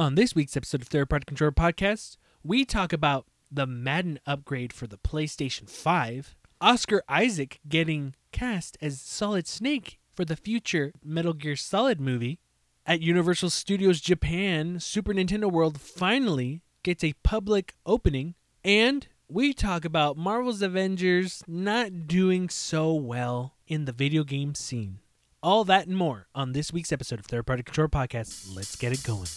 [0.00, 4.72] On this week's episode of Third Party Controller Podcast, we talk about the Madden upgrade
[4.72, 11.34] for the PlayStation 5, Oscar Isaac getting cast as Solid Snake for the future Metal
[11.34, 12.38] Gear Solid movie.
[12.86, 18.36] At Universal Studios Japan, Super Nintendo World finally gets a public opening.
[18.64, 25.00] And we talk about Marvel's Avengers not doing so well in the video game scene.
[25.42, 28.56] All that and more on this week's episode of Third Party Controller Podcast.
[28.56, 29.28] Let's get it going.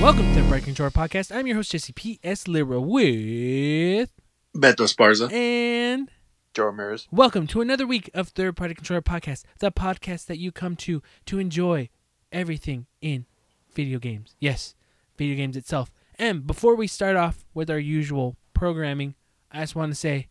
[0.00, 1.36] Welcome to the Third Party Podcast.
[1.36, 2.48] I'm your host, Jesse P.S.
[2.48, 4.10] Lira with.
[4.56, 5.30] Beto Sparza.
[5.30, 6.10] And.
[6.52, 7.06] Joe Ramirez.
[7.12, 11.00] Welcome to another week of Third Party Controller Podcast, the podcast that you come to
[11.26, 11.90] to enjoy
[12.32, 13.26] everything in
[13.72, 14.34] video games.
[14.40, 14.74] Yes,
[15.16, 15.92] video games itself.
[16.18, 19.14] And before we start off with our usual programming,
[19.52, 20.26] I just want to say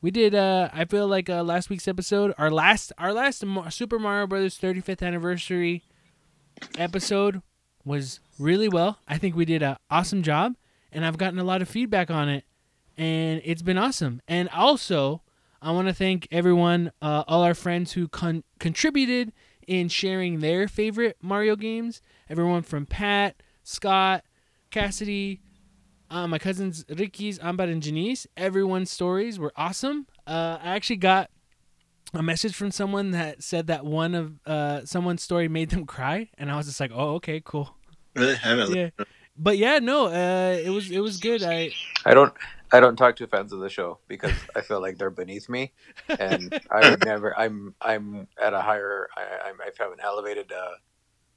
[0.00, 0.32] we did.
[0.32, 4.60] Uh, I feel like uh, last week's episode, our last, our last Super Mario Brothers
[4.60, 5.82] 35th anniversary
[6.78, 7.42] episode
[7.84, 9.00] was really well.
[9.08, 10.54] I think we did an awesome job,
[10.92, 12.44] and I've gotten a lot of feedback on it
[12.96, 14.20] and it's been awesome.
[14.28, 15.22] And also,
[15.60, 19.32] I want to thank everyone, uh, all our friends who con- contributed
[19.66, 22.02] in sharing their favorite Mario games.
[22.28, 24.24] Everyone from Pat, Scott,
[24.70, 25.40] Cassidy,
[26.10, 28.26] uh, my cousins Ricky's, Amber, and Janice.
[28.36, 30.06] Everyone's stories were awesome.
[30.26, 31.30] Uh, I actually got
[32.12, 36.30] a message from someone that said that one of uh, someone's story made them cry,
[36.38, 37.74] and I was just like, "Oh, okay, cool."
[38.14, 38.36] Really?
[38.36, 38.90] haven't Yeah,
[39.36, 41.42] but yeah, no, uh, it was it was good.
[41.42, 41.72] I
[42.04, 42.32] I don't
[42.74, 45.72] I don't talk to fans of the show because I feel like they're beneath me,
[46.18, 47.38] and I would never.
[47.38, 49.08] I'm I'm at a higher.
[49.16, 50.72] I I'm, have an elevated uh,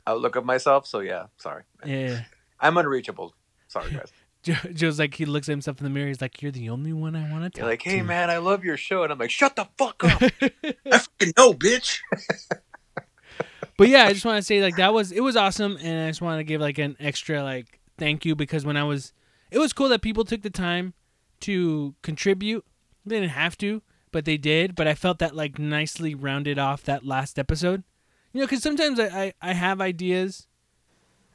[0.07, 0.87] outlook of myself.
[0.87, 1.61] So yeah, sorry.
[1.85, 2.23] yeah.
[2.59, 3.35] I'm unreachable.
[3.67, 4.11] Sorry guys.
[4.41, 6.07] Joe, Joe's like he looks at himself in the mirror.
[6.07, 8.31] He's like, "You're the only one I want to talk You're like, hey to." man,
[8.31, 10.19] I love your show, and I'm like, shut the fuck up.
[10.91, 11.99] I fucking know, bitch.
[13.77, 16.09] but yeah, I just want to say like that was it was awesome, and I
[16.09, 19.13] just want to give like an extra like thank you because when I was,
[19.51, 20.95] it was cool that people took the time
[21.41, 22.65] to contribute.
[23.05, 23.81] They didn't have to,
[24.11, 24.75] but they did.
[24.75, 27.83] But I felt that like nicely rounded off that last episode.
[28.33, 30.47] You know, because sometimes I, I I have ideas,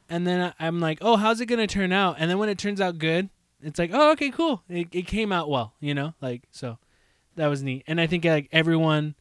[0.08, 2.16] and then I'm like, oh, how's it gonna turn out?
[2.18, 3.30] And then when it turns out good,
[3.62, 4.62] it's like, oh, okay, cool.
[4.68, 5.74] It it came out well.
[5.80, 6.78] You know, like so,
[7.36, 7.84] that was neat.
[7.86, 9.14] And I think like everyone,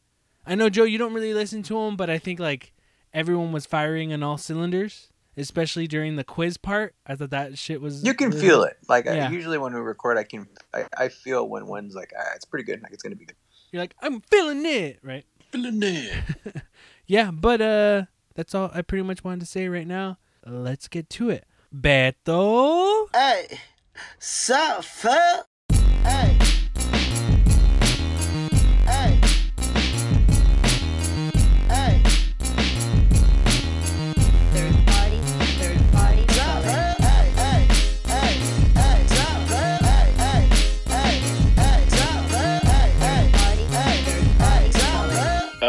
[0.46, 2.72] I know Joe, you don't really listen to them, but I think like
[3.14, 6.94] everyone was firing on all cylinders, especially during the quiz part.
[7.06, 8.04] I thought that shit was.
[8.04, 8.76] You can really- feel it.
[8.88, 9.28] Like Yeah.
[9.28, 12.44] I, usually when we record, I can I, I feel when one's like, ah, it's
[12.44, 12.82] pretty good.
[12.82, 13.36] Like it's gonna be good.
[13.70, 15.24] You're like, I'm feeling it, right?
[15.52, 16.12] Feeling it.
[17.06, 18.04] Yeah, but uh,
[18.34, 20.18] that's all I pretty much wanted to say right now.
[20.46, 21.44] Let's get to it.
[21.74, 23.08] Beto.
[23.12, 23.58] Hey,
[24.18, 25.46] sup, fuck?
[25.70, 26.38] Hey.
[26.38, 26.41] Hey.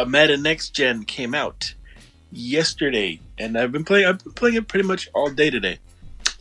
[0.04, 1.76] Uh, Madden Next Gen came out
[2.30, 4.06] yesterday, and I've been playing.
[4.06, 5.80] I've been playing it pretty much all day today.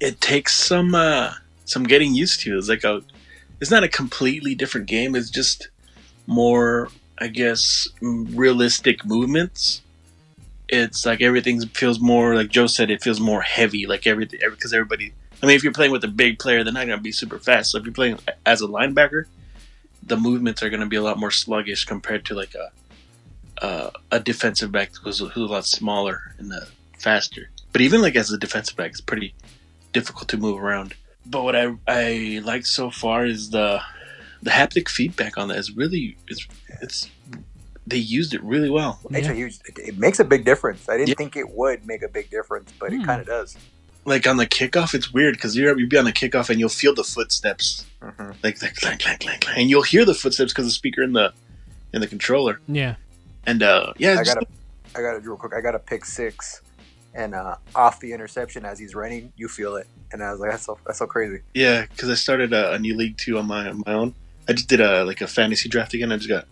[0.00, 1.34] It takes some uh,
[1.64, 2.58] some getting used to.
[2.58, 3.02] It's like a.
[3.60, 5.14] It's not a completely different game.
[5.14, 5.68] It's just
[6.26, 6.88] more,
[7.20, 9.82] I guess, realistic movements.
[10.68, 12.90] It's like everything feels more like Joe said.
[12.90, 13.86] It feels more heavy.
[13.86, 15.12] Like everything, because everybody.
[15.40, 17.38] I mean, if you're playing with a big player, they're not going to be super
[17.38, 17.70] fast.
[17.70, 19.26] So if you're playing as a linebacker,
[20.02, 22.72] the movements are going to be a lot more sluggish compared to like a
[23.62, 26.60] uh, a defensive back who's, who's a lot smaller and uh,
[26.98, 27.48] faster.
[27.72, 29.34] But even like as a defensive back, it's pretty
[29.92, 30.94] difficult to move around.
[31.24, 33.80] But what I I like so far is the
[34.42, 36.46] the haptic feedback on that is really it's
[36.82, 37.08] it's
[37.86, 39.00] they used it really well.
[39.10, 39.32] It's Yeah.
[39.32, 39.58] a huge.
[39.66, 40.88] It, it makes a big difference.
[40.88, 41.14] I didn't Yeah.
[41.16, 43.00] think it would make a big difference, but Hmm.
[43.00, 43.56] it kind of does.
[44.04, 46.68] Like on the kickoff, it's weird because you're you'll be on the kickoff and you'll
[46.82, 49.56] feel the footsteps hmm like like clank clank clank, clank.
[49.58, 51.32] and you'll hear the footsteps because the speaker in the
[51.94, 52.96] in the controller Yeah.
[53.46, 54.44] And uh yeah I got
[54.94, 55.54] I got real quick.
[55.54, 56.60] I got a pick six,
[57.14, 60.50] and uh, off the interception as he's running, you feel it, and I was like,
[60.50, 61.40] that's so that's so crazy.
[61.54, 64.14] Yeah, because I started a, a new league too on my on my own.
[64.48, 66.12] I just did a like a fantasy draft again.
[66.12, 66.46] I just got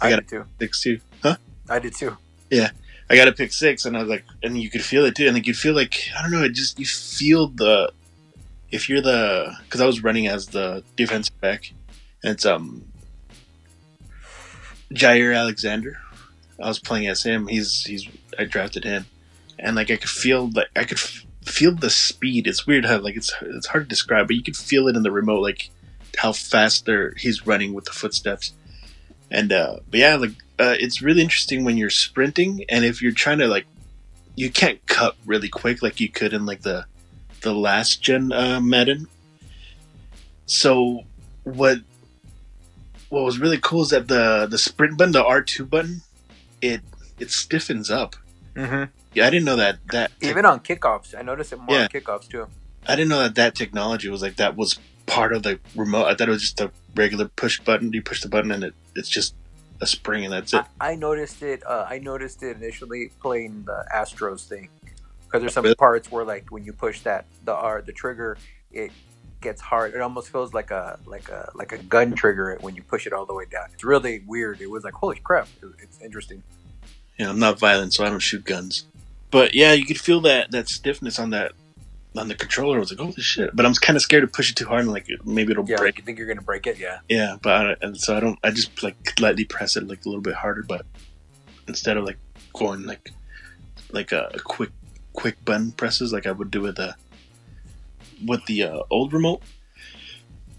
[0.00, 0.44] I I, got did too.
[0.60, 1.00] six two.
[1.22, 1.36] Huh?
[1.68, 2.16] I did too.
[2.50, 2.70] Yeah,
[3.08, 5.26] I got to pick six, and I was like, and you could feel it too,
[5.26, 7.92] and like you feel like I don't know, it just you feel the
[8.70, 11.72] if you're the because I was running as the defensive back,
[12.22, 12.84] and it's um
[14.92, 15.98] Jaire Alexander.
[16.62, 17.48] I was playing as him.
[17.48, 18.08] He's he's
[18.38, 19.06] I drafted him,
[19.58, 22.46] and like I could feel like I could f- feel the speed.
[22.46, 25.02] It's weird how like it's it's hard to describe, but you could feel it in
[25.02, 25.70] the remote, like
[26.16, 28.52] how fast they're he's running with the footsteps.
[29.30, 33.12] And uh, but yeah, like uh, it's really interesting when you're sprinting, and if you're
[33.12, 33.66] trying to like,
[34.34, 36.86] you can't cut really quick like you could in like the
[37.42, 39.08] the last gen uh, Madden.
[40.46, 41.02] So
[41.42, 41.78] what
[43.08, 46.02] what was really cool is that the the sprint button, the R two button,
[46.60, 46.80] it
[47.18, 48.16] it stiffens up.
[48.54, 48.84] Mm-hmm.
[49.14, 51.82] Yeah, I didn't know that that Even on kickoffs, I noticed it more Yeah.
[51.82, 52.46] on kickoffs too.
[52.86, 56.06] I didn't know that that technology was like that was part of the remote.
[56.06, 57.92] I thought it was just a regular push button.
[57.92, 59.34] You push the button and it, it's just
[59.80, 60.64] a spring and that's it.
[60.80, 61.62] I, I noticed it.
[61.66, 64.68] Uh, I noticed it initially playing the Astros thing
[65.24, 65.74] because there's some Really?
[65.74, 68.38] parts where like when you push that the R the trigger,
[68.70, 68.90] it
[69.40, 69.94] gets hard.
[69.94, 73.12] It almost feels like a like a like a gun trigger when you push it
[73.12, 73.66] all the way down.
[73.72, 74.60] It's really weird.
[74.60, 75.48] It was like holy crap.
[75.62, 76.42] It, it's interesting.
[77.18, 78.84] Know, I'm not violent, so I don't shoot guns.
[79.30, 81.52] But yeah, you could feel that that stiffness on that
[82.16, 82.76] on the controller.
[82.76, 83.54] I was like, holy shit!
[83.54, 85.76] But I'm kind of scared to push it too hard and like maybe it'll Yeah,
[85.76, 85.98] break.
[85.98, 86.78] you think you're gonna break it?
[86.78, 86.98] Yeah.
[87.08, 88.38] Yeah, but I, and so I don't.
[88.44, 90.84] I just like lightly press it like a little bit harder, but
[91.68, 92.18] instead of like
[92.54, 93.12] going like
[93.92, 94.70] like a, a quick
[95.12, 96.94] quick button presses like I would do with the
[98.24, 99.42] with the uh, old remote.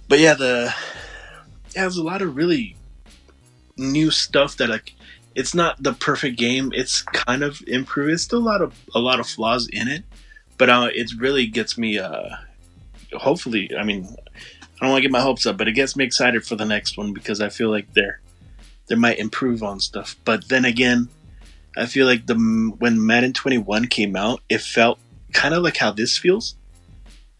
[0.07, 0.73] But yeah, the
[1.75, 2.75] yeah, there's a lot of really
[3.77, 4.95] new stuff that like
[5.35, 6.71] it's not the perfect game.
[6.73, 8.11] It's kind of improved.
[8.13, 10.03] It's still a lot of a lot of flaws in it,
[10.57, 11.99] but uh, it really gets me.
[11.99, 12.29] Uh,
[13.13, 16.05] hopefully, I mean, I don't want to get my hopes up, but it gets me
[16.05, 18.21] excited for the next one because I feel like they're
[18.87, 20.15] they might improve on stuff.
[20.25, 21.09] But then again,
[21.75, 22.35] I feel like the
[22.79, 24.99] when Madden 21 came out, it felt
[25.33, 26.55] kind of like how this feels.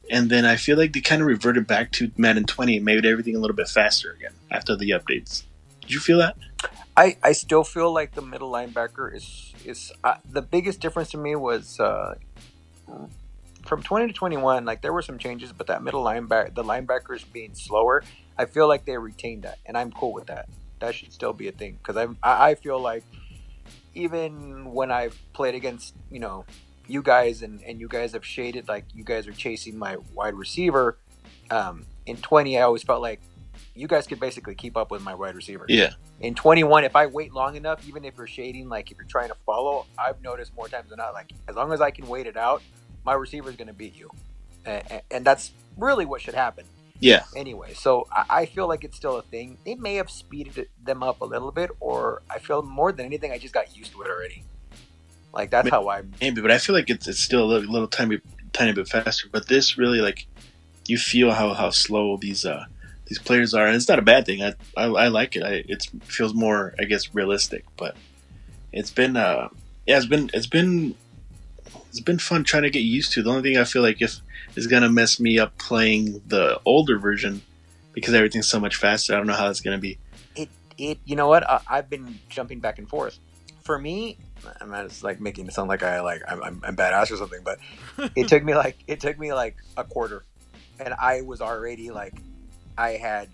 [0.10, 3.06] And then I feel like they kind of reverted back to Madden 20 and made
[3.06, 5.44] everything a little bit faster again after the updates.
[5.82, 6.38] Did you feel that?
[6.96, 11.18] I, I still feel like the middle linebacker is is uh, the biggest difference to
[11.18, 12.16] me was uh,
[13.64, 17.24] from 20 to 21 like there were some changes but that middle linebacker the linebackers
[17.32, 18.04] being slower
[18.38, 20.48] I feel like they retained that and I'm cool with that
[20.80, 23.04] that should still be a thing because I I feel like
[23.94, 26.46] even when I've played against you know
[26.88, 30.34] you guys and and you guys have shaded like you guys are chasing my wide
[30.34, 30.98] receiver.
[31.50, 33.22] Um, in 20 I always felt like
[33.74, 35.66] you guys could basically keep up with my wide receiver.
[35.68, 35.92] Yeah.
[36.20, 39.30] in 21 if i wait long enough even if you're shading like if you're trying
[39.30, 42.26] to follow i've noticed more times than not like as long as i can wait
[42.26, 42.62] it out
[43.06, 44.12] my receiver's going to beat you.
[44.66, 46.66] And, and that's really what should happen.
[47.00, 47.24] Yeah.
[47.36, 49.60] anyway so I, I feel like it's still a thing.
[49.64, 53.32] They may have speeded them up a little bit or i feel more than anything
[53.32, 54.44] i just got used to it already
[55.38, 57.88] like that's how i'm Maybe, but I feel like it's, it's still a little, little
[57.88, 58.20] tiny,
[58.54, 59.28] tiny bit faster.
[59.32, 60.26] But this really like
[60.88, 62.66] you feel how, how slow these uh
[63.06, 64.44] these players are, and it's not a bad thing.
[64.44, 65.44] I I, I like it.
[65.44, 67.64] I, it feels more, I guess, realistic.
[67.78, 67.96] But
[68.74, 69.50] it's been uh
[69.86, 70.96] yeah, it's been it's been
[71.90, 73.24] it's been fun trying to get used to.
[73.24, 74.20] The only thing I feel like if
[74.56, 77.42] is gonna mess me up playing the older version
[77.94, 79.14] because everything's so much faster.
[79.14, 80.00] I don't know how it's gonna be.
[80.36, 83.18] it it you know what I, i've been jumping back and forth
[83.64, 84.18] for me
[84.62, 87.42] i'm not just like making it sound like i like i'm, I'm, badass or something
[87.44, 87.60] but
[88.16, 90.24] it took me like it took me like a quarter.
[90.80, 92.14] And i was already like
[92.78, 93.30] i had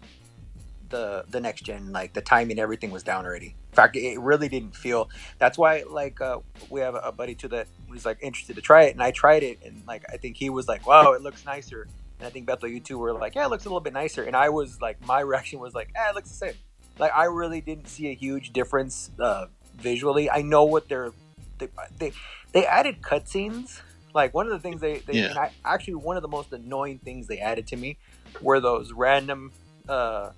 [0.93, 3.55] the the next gen like the timing everything was down already.
[3.71, 5.09] In fact it really didn't feel
[5.39, 6.37] that's why like uh,
[6.69, 9.41] we have a buddy too that was like interested to try it and i tried
[9.41, 11.87] it and like i think he was like wow it looks nicer.
[12.19, 14.23] And i think bethel you two were like yeah it looks a little bit nicer.
[14.23, 16.53] And i was like my reaction was like eh, it looks the same.
[16.99, 21.11] Like i really didn't see a huge difference uh visually i know what they're
[21.57, 22.11] they they,
[22.51, 23.81] they added cutscenes.
[24.13, 25.33] Like one of the things they, they Yeah.
[25.37, 27.97] I, actually one of the most annoying things they added to me
[28.41, 29.51] were those random
[29.89, 30.31] uh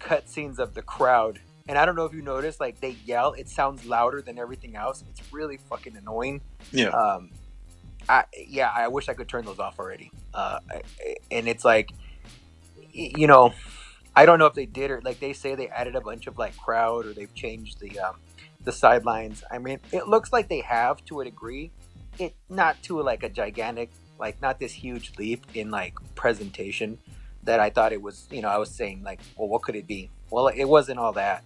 [0.00, 1.40] cutscenes of the crowd.
[1.68, 3.32] And i don't know if you noticed like they yell.
[3.32, 5.04] It sounds louder than everything else.
[5.10, 6.40] It's really fucking annoying.
[6.70, 6.88] Yeah.
[6.88, 7.30] um
[8.08, 10.10] I, yeah i wish i could turn those off already.
[10.34, 10.58] Uh
[11.30, 11.92] and it's like
[12.92, 13.52] you know
[14.16, 16.36] i don't know if they did or like they say they added a bunch of
[16.36, 18.16] like crowd or they've changed the um
[18.64, 19.42] the sidelines.
[19.50, 21.72] I mean it looks like they have to a degree.
[22.18, 26.98] It not to like a gigantic like not this huge leap in like presentation
[27.42, 29.86] that i thought it was you know i was saying like well what could it
[29.86, 30.10] be?
[30.30, 31.42] Well it wasn't all that.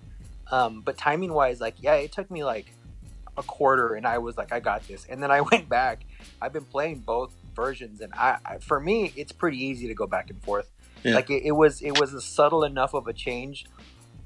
[0.51, 2.67] Um but timing wise like yeah it took me like
[3.39, 5.07] a quarter and i was like i got this.
[5.09, 6.05] And then i went back.
[6.41, 10.07] I've been playing both versions and i, I for me it's pretty easy to go
[10.07, 10.71] back and forth.
[11.03, 11.15] Yeah.
[11.15, 13.67] like it, it was it was a subtle enough of a change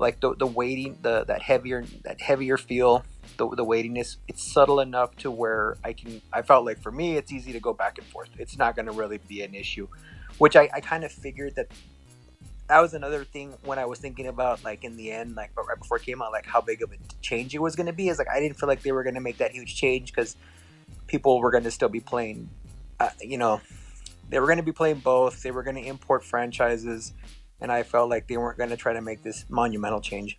[0.00, 3.04] like the the weighting the that heavier that heavier feel
[3.36, 7.16] the, the weightiness it's subtle enough to where i can i felt like for me
[7.16, 9.86] it's easy to go back and forth it's not going to really be an issue
[10.38, 11.68] which i, I kind of figured that
[12.70, 15.66] that was another thing when I was thinking about like in the end, like but
[15.66, 17.92] right before it came out, like how big of a change it was going to
[17.92, 18.08] be.
[18.08, 20.36] Is like I didn't feel like they were going to make that huge change because
[21.08, 22.48] people were going to still be playing.
[23.00, 23.60] Uh, you know,
[24.28, 25.42] they were going to be playing both.
[25.42, 27.12] They were going to import franchises,
[27.60, 30.38] and I felt like they weren't going to try to make this monumental change.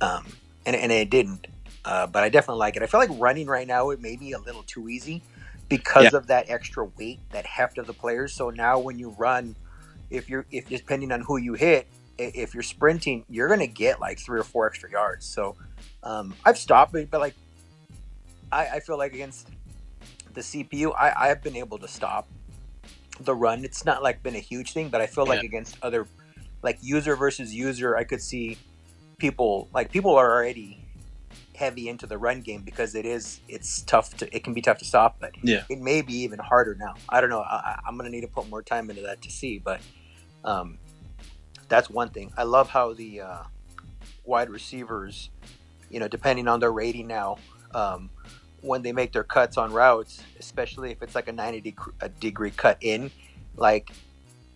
[0.00, 0.26] Um,
[0.66, 1.46] and and it didn't.
[1.84, 2.82] Uh, but I definitely like it.
[2.82, 5.22] I feel like running right now it may be a little too easy
[5.68, 8.32] because of that extra weight, that heft of the players.
[8.32, 9.56] So now when you run,
[10.10, 11.86] if you're if depending on who you hit,
[12.18, 15.24] if you're sprinting, you're gonna get like three or four extra yards.
[15.24, 15.56] So
[16.02, 17.34] um, I've stopped it, but like
[18.50, 19.48] I, I feel like against
[20.34, 22.28] the CPU, I, I have been able to stop
[23.20, 23.64] the run.
[23.64, 26.06] It's not like been a huge thing, but I feel like against other
[26.62, 28.58] like user versus user, I could see
[29.18, 30.84] people like people are already
[31.56, 34.78] heavy into the run game because it is it's tough to it can be tough
[34.78, 35.64] to stop but Yeah.
[35.68, 36.94] it may be even harder now.
[37.08, 37.40] I don't know.
[37.40, 39.80] I, i'm gonna need to put more time into that to see but
[40.44, 40.78] um
[41.68, 42.32] that's one thing.
[42.36, 43.42] I love how the uh
[44.24, 45.30] wide receivers
[45.90, 47.38] you know depending on their rating now
[47.74, 48.10] um
[48.60, 52.08] when they make their cuts on routes especially if it's like a 90 degree, a
[52.08, 53.10] degree cut in
[53.56, 53.90] like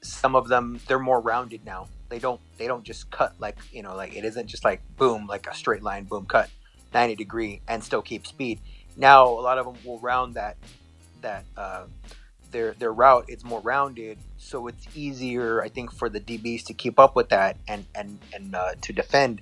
[0.02, 1.88] some of them they're more rounded now.
[2.08, 5.26] They don't they don't just cut like you know like it isn't just like boom
[5.26, 6.50] like a straight line boom cut
[6.92, 8.60] 90 degree and still keep speed.
[8.96, 10.56] Now a lot of them will round that
[11.22, 11.84] that uh,
[12.50, 13.26] their their route.
[13.28, 17.28] It's more rounded so it's easier i think for the dbs to keep up with
[17.28, 19.40] that and and and uh, to defend.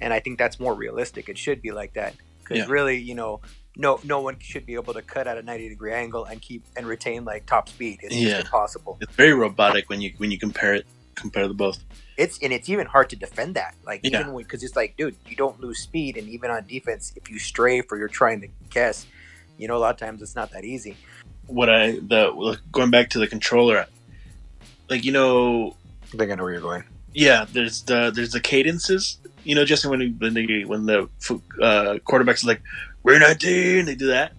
[0.00, 1.28] And i think that's more realistic.
[1.28, 2.14] It should be like that.
[2.40, 2.66] Because Yeah.
[2.68, 3.40] really you know
[3.76, 6.62] no no one should be able to cut at a 90 degree angle and keep
[6.76, 8.28] and retain like top speed it's Yeah.
[8.34, 11.78] just impossible It's very robotic when you when you compare it compare the both.
[12.16, 14.20] it's and it's even hard to defend that like Yeah.
[14.20, 17.30] even when because it's like dude you don't lose speed and even on defense if
[17.30, 19.06] you stray or you're trying to guess
[19.58, 20.96] you know a lot of times it's not that easy
[21.46, 23.86] What I the going back to the controller,
[24.88, 25.76] like you know,
[26.12, 29.18] i think i know where you're going yeah, there's the there's the cadences.
[29.44, 31.10] You know, just when when the when the
[31.60, 32.62] uh, quarterbacks are like
[33.02, 34.32] we're 19, they do that.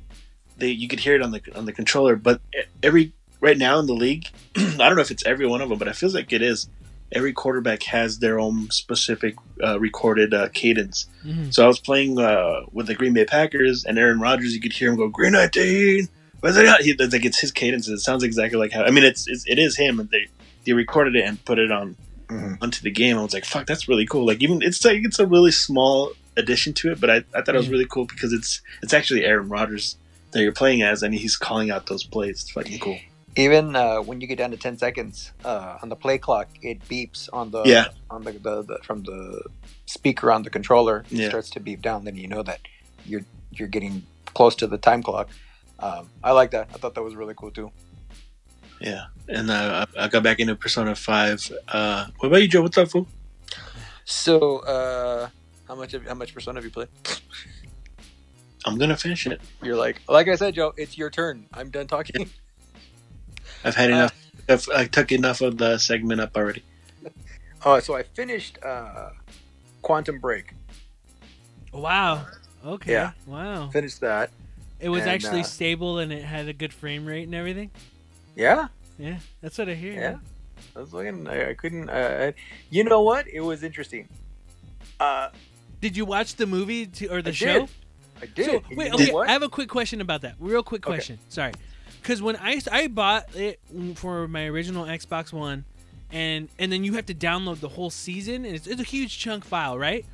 [0.58, 2.40] They you could hear it on the on the controller, but
[2.82, 5.78] every right now in the league, I don't know if it's every one of them,
[5.80, 6.70] but it feels like it is.
[7.12, 11.08] Every quarterback has their own specific uh, recorded uh, cadence.
[11.26, 11.54] Mhm.
[11.54, 14.54] So I was playing uh, with the Green Bay Packers and Aaron Rodgers.
[14.56, 16.08] You could hear him go Green 19.
[16.40, 16.66] What's it?
[16.82, 17.88] He, like it's his cadence.
[17.88, 18.84] It sounds exactly like how.
[18.84, 20.28] I mean, it's, it's it is him, and they
[20.66, 21.96] they recorded it and put it on
[22.30, 22.58] Mhm.
[22.62, 23.18] onto the game.
[23.18, 24.26] I was like, fuck, that's really cool.
[24.26, 27.56] Like even it's like it's a really small addition to it, but I, I thought
[27.56, 29.98] it was really cool because it's it's actually Aaron Rodgers
[30.32, 32.42] that you're playing as, and he's calling out those plays.
[32.44, 32.98] It's fucking cool.
[33.36, 36.78] even uh, when you get down to 10 seconds uh, on the play clock it
[36.88, 37.88] beeps on the Yeah.
[38.10, 39.44] on the, the, the from the
[39.88, 41.30] speaker on the controller it Yeah.
[41.30, 42.60] starts to beep down then you know that
[43.06, 44.04] you're you're getting
[44.38, 45.30] close to the time clock
[45.80, 47.72] um, i like that i thought that was really cool too
[48.80, 51.40] Yeah, and uh, I I got back into Persona Five.
[51.68, 52.62] Uh, what about you, Joe?
[52.66, 53.08] What's up, fool?
[54.06, 55.30] so uh,
[55.74, 56.88] how much have, how much persona have you played
[58.66, 59.42] I'm gonna finish it.
[59.64, 62.30] you're like like i said joe it's your turn i'm done talking
[63.66, 64.14] I've had Uh, enough.
[64.50, 66.64] I've, I took enough of the segment up already.
[67.66, 69.10] oh so i finished uh,
[69.82, 70.54] quantum break
[71.74, 72.28] Wow.
[72.64, 72.92] Okay.
[72.92, 73.12] Yeah.
[73.26, 73.70] Wow.
[73.70, 74.30] finished that
[74.80, 77.72] It was And, actually uh, stable and it had a good frame rate and everything.
[78.36, 78.68] yeah
[79.00, 79.94] Yeah, that's what I hear.
[79.94, 80.18] Yeah,
[80.76, 81.28] I was looking.
[81.28, 81.90] I, I couldn't.
[81.90, 82.34] Uh, I-
[82.70, 83.28] you know what?
[83.28, 84.08] It was interesting.
[85.00, 85.30] Uh,
[85.84, 87.60] Did you watch the movie to, or the I show?
[87.60, 87.70] did.
[88.22, 88.46] I did.
[88.46, 89.28] So, wait, okay, what?
[89.28, 90.36] I have a quick question about that.
[90.40, 90.96] Real quick Okay.
[90.96, 91.20] question.
[91.28, 91.52] Sorry.
[92.02, 93.60] Because when I, I bought it
[93.96, 95.66] for my original Xbox One,
[96.10, 99.20] and and then you have to download the whole season, and it's, it's a huge
[99.20, 100.06] chunk file, right?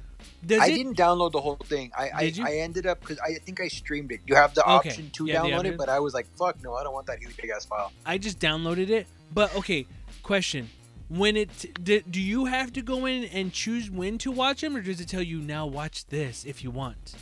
[0.44, 0.76] Does I it?
[0.76, 1.92] didn't download the whole thing.
[1.96, 2.34] I I?
[2.44, 4.22] I ended up because I think I streamed it.
[4.26, 4.90] You have the Okay.
[4.90, 7.20] option to Yeah, download it, but I was like, "Fuck no, I don't want that
[7.20, 9.06] huge big ass file." I just downloaded it.
[9.32, 9.86] But okay,
[10.24, 10.68] question:
[11.10, 14.76] When it d- do you have to go in and choose when to watch them,
[14.76, 17.16] or does it tell you now watch this if you want?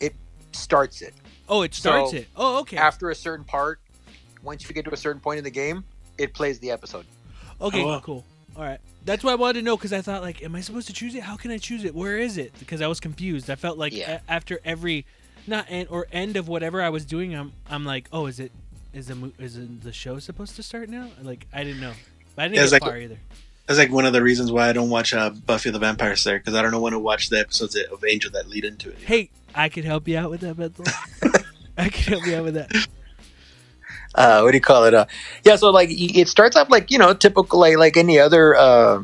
[0.00, 0.14] It
[0.52, 1.12] starts it
[1.48, 2.28] Oh, it starts So, it.
[2.36, 2.76] Oh, okay.
[2.76, 3.80] after a certain part.
[4.42, 5.82] Once you get to a certain point in the game,
[6.18, 7.04] it plays the episode.
[7.60, 8.00] Okay, Oh, wow.
[8.00, 8.24] cool.
[8.56, 8.78] All right.
[9.04, 11.14] That's why I wanted to know because I thought, like, am I supposed to choose
[11.16, 11.22] it?
[11.22, 11.94] How can I choose it?
[11.94, 12.52] Where is it?
[12.60, 13.50] Because I was confused.
[13.50, 14.20] I felt like Yeah.
[14.28, 15.04] a- after every,
[15.48, 18.52] not end or end of whatever I was doing, I'm I'm like, oh, is it
[18.92, 21.08] is the is the show supposed to start now?
[21.22, 21.92] Like, I didn't know.
[22.36, 23.18] But I didn't Yeah, get like- far either.
[23.66, 26.38] That's like one of the reasons why I don't watch uh, Buffy the Vampire Slayer
[26.38, 28.98] because I don't know when to watch the episodes of Angel that lead into it.
[29.04, 30.84] Hey, I could help you out with that, Bethel.
[31.76, 32.70] I could help you out with that.
[34.14, 34.94] uh, what do you call it?
[34.94, 35.06] Uh,
[35.44, 39.02] yeah, so like it starts off like you know typical like like any other uh,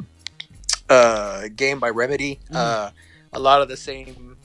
[0.89, 2.39] uh, game by Remedy.
[2.53, 2.55] Mm.
[2.57, 2.91] Uh,
[3.33, 4.37] a lot of the same,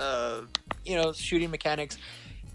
[0.00, 0.40] uh,
[0.84, 1.98] you know, shooting mechanics.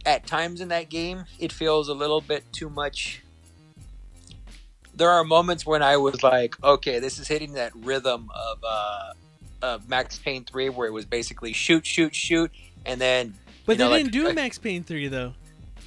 [0.05, 3.21] At times in that game, it feels a little bit too much
[4.99, 9.13] there are moments when I was like, okay, this is hitting that rhythm of uh,
[9.63, 12.51] of Max Payne three, where it was basically shoot, shoot, shoot,
[12.85, 13.33] and then
[13.65, 15.33] But they know, didn't do like- Max Payne three though.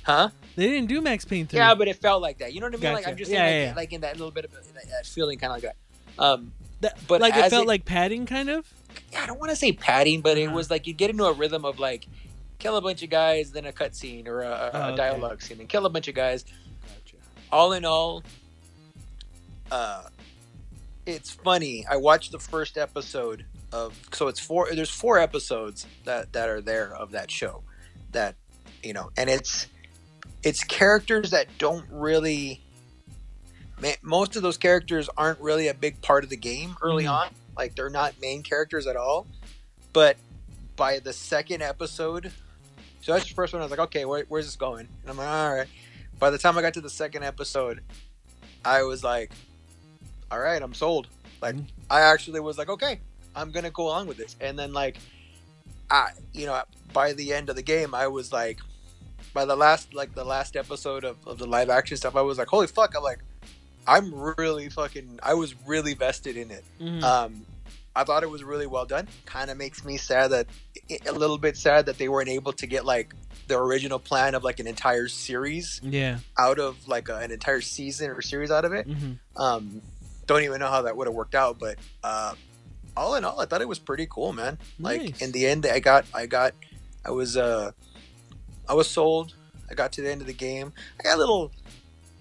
[0.03, 0.31] huh?
[0.57, 1.59] They didn't do Max Payne three.
[1.61, 2.53] Yeah, but it felt like that.
[2.53, 2.93] You know what I mean?
[2.93, 3.81] Like I'm just Yeah, saying, yeah, like, yeah.
[3.81, 5.73] like in that little bit of that, that feeling, kind of like
[6.19, 6.23] that.
[6.23, 8.67] Um, That- but like it felt it- like padding, kind of.
[9.13, 10.57] Yeah, I don't want to say padding, but it Uh-huh.
[10.57, 12.07] was like you get into a rhythm of like
[12.59, 14.97] kill a bunch of guys, then a cutscene or a, a, Oh, a okay.
[14.97, 16.45] dialogue scene, and kill a bunch of guys.
[17.51, 18.23] All in all,
[19.73, 20.03] uh,
[21.07, 21.85] it's funny.
[21.91, 24.69] I watched the first episode of so it's four.
[24.73, 27.63] There's four episodes that that are there of that show,
[28.13, 28.37] that
[28.83, 29.67] you know, and it's
[30.43, 32.61] it's characters that don't really.
[34.03, 37.11] Most of those characters aren't really a big part of the game early Mhm.
[37.13, 37.29] on.
[37.57, 39.27] Like they're not main characters at all.
[39.93, 40.17] But
[40.77, 42.31] by the second episode,
[43.01, 43.61] so that's the first one.
[43.61, 44.87] I was like, okay, where, where's this going?
[45.03, 45.67] And I'm like, all right.
[46.19, 47.83] By the time I got to the second episode,
[48.65, 49.33] I was like,
[50.33, 51.07] all right, I'm sold.
[51.43, 51.67] Like, Mhm.
[51.91, 53.01] I actually was like, okay,
[53.37, 54.35] I'm gonna go along with this.
[54.41, 54.97] And then like,
[55.91, 56.61] I, you know,
[56.93, 58.59] by the end of the game, I was like,
[59.35, 62.39] by the last like the last episode of, of the live action stuff, I was
[62.39, 62.95] like, holy fuck!
[62.97, 63.21] I'm like,
[63.87, 65.21] I'm really fucking.
[65.23, 66.65] I was really vested in it.
[66.81, 67.03] Mhm.
[67.03, 67.47] Um,
[67.95, 69.09] I thought it was really well done.
[69.27, 70.47] Kind of makes me sad that
[71.07, 73.15] a little bit sad that they weren't able to get like
[73.49, 76.19] the original plan of like an entire series yeah.
[76.39, 78.87] out of like a, an entire season or series out of it.
[78.87, 79.83] hmm Um,
[80.33, 82.35] don't even know how that would have worked out, but uh,
[82.97, 84.59] all in all, I thought it was pretty cool, man.
[84.79, 85.23] Like Nice.
[85.23, 86.55] in the end, I got, I got,
[87.05, 87.73] I was, uh,
[88.69, 89.35] I was sold.
[89.71, 90.73] I got to the end of the game.
[91.01, 91.51] I got a little.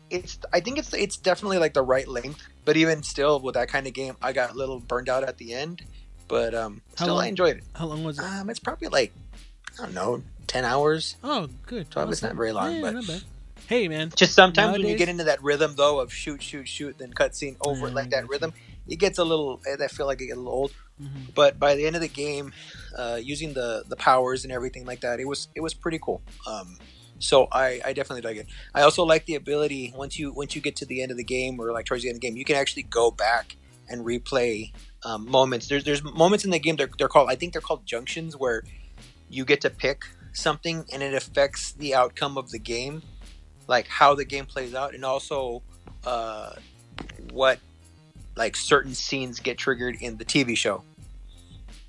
[0.09, 0.39] It's.
[0.53, 0.93] I think it's.
[0.93, 4.31] It's definitely like the right length, but even still, with that kind of game, I
[4.33, 5.81] got a little burned out at the end.
[6.29, 7.63] But um, How still, I enjoyed it.
[7.73, 8.23] How long was it?
[8.23, 9.11] Um, it's probably like,
[9.79, 11.17] I don't know, ten hours.
[11.23, 11.87] Oh, good.
[11.89, 12.27] Is Awesome.
[12.29, 13.23] not very long, Yeah, but.
[13.71, 14.11] Hey, man.
[14.17, 17.55] just sometimes when you get into that rhythm though of shoot, shoot, shoot, then cutscene
[17.61, 18.51] over Yeah, like that rhythm,
[18.85, 19.61] it gets a little.
[19.65, 20.71] I feel like it gets a little old.
[20.99, 22.51] hmm But by the end of the game,
[22.97, 26.21] uh, using the the powers and everything like that, it was it was pretty cool.
[26.45, 26.79] Um,
[27.19, 28.47] so I, I definitely like it.
[28.75, 31.23] I also like the ability once you once you get to the end of the
[31.23, 33.55] game or like towards the end of the game, you can actually go back
[33.87, 34.73] and replay
[35.05, 35.67] um, moments.
[35.67, 38.63] There's there's moments in the game they're they're called I think they're called junctions where
[39.29, 43.01] you get to pick something and it affects the outcome of the game,
[43.71, 45.63] like how the game plays out, and also
[46.05, 46.51] uh,
[47.31, 47.59] what
[48.35, 50.83] like certain scenes get triggered in the TV show.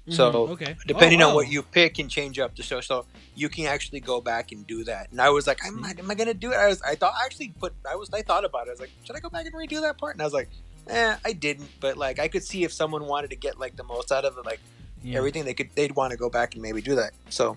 [0.08, 3.06] So, Mhm, okay, depending Oh, on what you pick and change up the show so
[3.34, 5.10] you can actually go back and do that.
[5.10, 6.56] And i was like am I, am I gonna do it?
[6.56, 8.70] I was i thought I actually put i was i thought about it.
[8.70, 10.14] I was like should i go back and redo that part?
[10.14, 10.50] And i was like
[10.88, 11.70] eh i didn't.
[11.80, 14.36] But like i could see if someone wanted to get like the most out of
[14.38, 14.60] it like
[15.02, 15.18] Yeah.
[15.18, 17.12] everything they could they'd want to go back and maybe do that.
[17.30, 17.56] So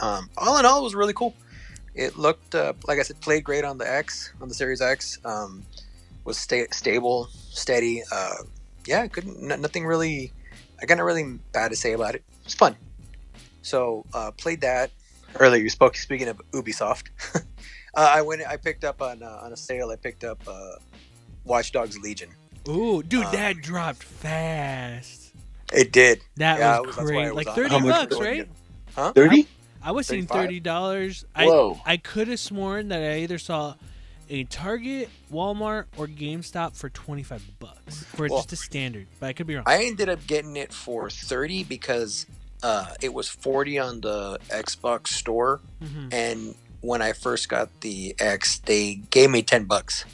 [0.00, 1.34] um all in all it was really cool
[1.94, 5.18] it looked uh, like i said played great on the x on the series x
[5.24, 5.62] um
[6.24, 8.34] was sta- stable steady uh
[8.86, 10.32] yeah couldn't n- nothing really
[10.80, 12.76] i got nothing really bad to say about it it's fun
[13.62, 14.90] so uh played that
[15.38, 17.40] earlier you spoke speaking of ubisoft uh,
[17.94, 20.72] i went i picked up on uh, on a sale i picked up uh
[21.44, 22.28] watch dogs legion
[22.68, 25.32] Ooh, dude, Uh, that dropped fast.
[25.72, 27.34] it did That yeah, was, it was- great.
[27.34, 28.46] was Like thirty bucks, right?
[28.94, 29.48] huh Thirty?
[29.82, 31.24] I was seeing thirty dollars.
[31.34, 33.74] I I could have sworn that I either saw
[34.28, 39.26] a Target, Walmart, or GameStop for twenty five bucks for Well- just a standard, but
[39.28, 39.64] I could be wrong.
[39.66, 42.26] I ended up getting it for 30 because
[42.62, 45.60] uh, it was 40 on the Xbox store.
[45.82, 46.12] Mhm.
[46.12, 50.04] And when I first got the X, they gave me 10 bucks.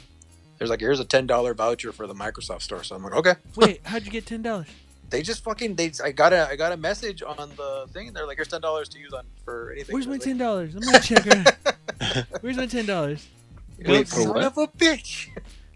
[0.57, 2.83] There's like, here's a $10 voucher for the Microsoft store.
[2.83, 3.33] So I'm like, okay.
[3.55, 4.67] Wait, how'd you get ten dollars?
[5.09, 8.15] They just fucking, they, I got a, I got a message on the thing and
[8.15, 9.93] they're like, here's $10 to use on for anything.
[9.93, 10.75] Where's my ten dollars?
[10.75, 11.23] I'm gonna check.
[11.23, 12.27] Her.
[12.41, 13.25] Where's my ten dollars?
[13.79, 14.43] like, Wait, for son what?
[14.43, 15.29] of a bitch.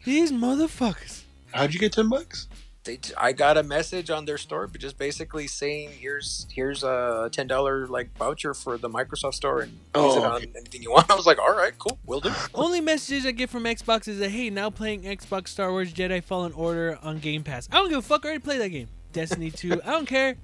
[0.03, 1.23] These motherfuckers.
[1.53, 2.47] How'd you get ten bucks?
[2.83, 7.29] They, I got a message on their store, but just basically saying, here's, here's a
[7.31, 11.07] $10 like voucher for the Microsoft store and use it Oh, on anything you want.
[11.11, 11.99] I was like, all right, cool.
[12.07, 12.31] We'll do.
[12.55, 16.23] Only messages I get from Xbox is that hey, now playing Xbox Star Wars Jedi
[16.23, 17.69] Fallen Order on Game Pass.
[17.71, 18.25] I don't give a fuck.
[18.25, 18.87] I already played that game.
[19.13, 19.81] Destiny 2.
[19.83, 20.35] I don't care.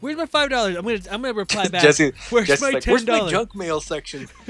[0.00, 0.76] Where's my five dollars?
[0.76, 1.82] I'm gonna I'm gonna reply back.
[1.82, 3.32] Jesse, Where's Jesse's my like, ten where's my dollars?
[3.32, 4.28] junk mail section?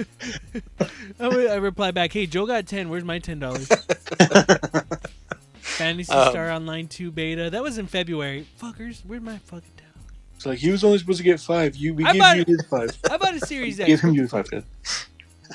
[1.18, 2.12] I'm gonna I reply back.
[2.12, 2.90] Hey, Joe got ten.
[2.90, 3.66] Where's my ten dollars?
[5.60, 7.50] Phantasy Um, Star Online 2 beta.
[7.50, 8.46] That was in February.
[8.60, 10.12] Fuckers, where's my fucking ten dollars?
[10.36, 11.76] It's like he was only supposed to get five.
[11.76, 12.98] You we I gave bought you his five.
[13.08, 14.02] How about a Series Give X?
[14.02, 14.46] him your five.
[14.50, 14.64] Then.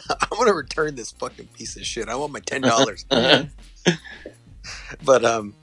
[0.10, 2.10] I'm gonna return this fucking piece of shit.
[2.10, 3.06] I want my ten dollars.
[5.06, 5.54] but um,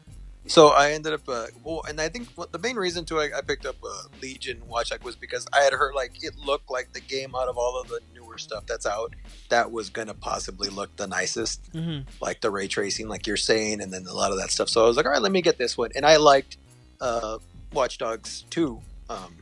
[0.51, 3.31] So I ended up, uh, well, and I think what the main reason too I,
[3.39, 6.93] I picked up uh, Legion Watch was because I had heard like it looked like
[6.93, 9.15] the game out of all of the newer stuff that's out
[9.49, 13.81] that was gonna possibly look the nicest, hmm like the ray tracing, like you're saying,
[13.81, 14.69] and then a lot of that stuff.
[14.69, 16.57] So I was like, all right, let me get this one, and I liked
[17.01, 17.39] uh,
[17.73, 18.81] Watch Dogs two.
[19.09, 19.37] Um,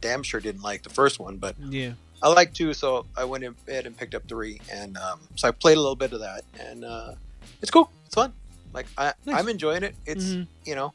[0.00, 1.92] damn sure didn't like the first one, but Yeah.
[2.22, 5.50] I like two, so I went ahead and picked up three, and um, so I
[5.50, 7.12] played a little bit of that, and uh,
[7.60, 7.90] it's cool.
[8.06, 8.32] It's fun.
[8.72, 9.36] Like I, Nice.
[9.40, 9.94] I'm enjoying it.
[10.06, 10.46] It's Mhm.
[10.64, 10.92] you know,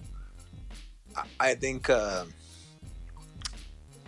[1.16, 2.26] I, I think uh,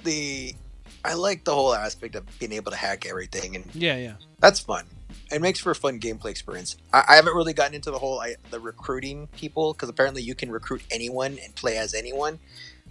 [0.03, 0.55] the
[1.03, 3.95] I like the whole aspect of being able to hack everything, and Yeah.
[3.97, 4.13] Yeah.
[4.39, 4.85] that's fun.
[5.31, 6.75] It makes for a fun gameplay experience.
[6.91, 10.35] I, I haven't really gotten into the whole I, the recruiting people because apparently you
[10.35, 12.39] can recruit anyone and play as anyone.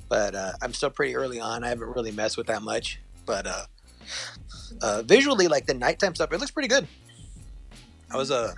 [0.08, 1.64] But uh, I'm still pretty early on.
[1.64, 2.98] I haven't really messed with that much.
[3.26, 3.64] But uh,
[4.80, 6.86] uh, visually, like the nighttime stuff, it looks pretty good.
[8.10, 8.54] I was uh,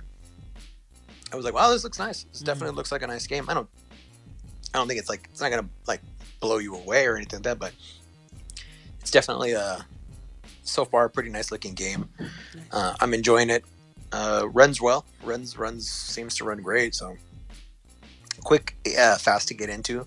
[1.31, 2.23] I was like, wow, this looks nice.
[2.31, 3.45] This definitely looks like a nice game.
[3.47, 3.69] I don't,
[4.73, 6.01] I don't think it's like it's not gonna like
[6.39, 7.73] blow you away or anything like that, but
[8.99, 9.85] it's definitely a
[10.63, 12.09] so far a pretty nice looking game.
[12.71, 13.63] Uh, I'm enjoying it.
[14.11, 15.05] Uh, runs well.
[15.23, 16.95] Runs runs seems to run great.
[16.95, 17.15] So
[18.43, 20.05] quick, uh, fast to get into.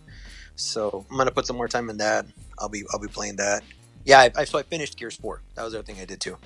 [0.57, 2.27] So I'm gonna put some more time in that.
[2.59, 3.63] I'll be I'll be playing that.
[4.05, 5.43] Yeah, I, I so I finished Gears Four.
[5.55, 6.37] That was the other thing I did too,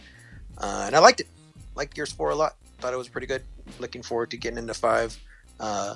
[0.59, 1.29] uh, and I liked it.
[1.75, 2.57] Liked Gears Four a lot.
[2.79, 3.43] Thought it was pretty good.
[3.79, 5.19] Looking forward to getting into five.
[5.61, 5.95] Uh,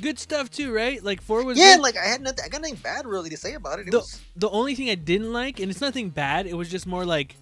[0.00, 1.02] Good stuff too, right?
[1.02, 1.82] Like four was yeah, good.
[1.82, 2.44] like I had nothing.
[2.44, 3.88] I got nothing bad really to say about it.
[3.88, 6.68] It The- was the only thing I didn't like, and it's nothing bad, it was
[6.70, 7.34] just more like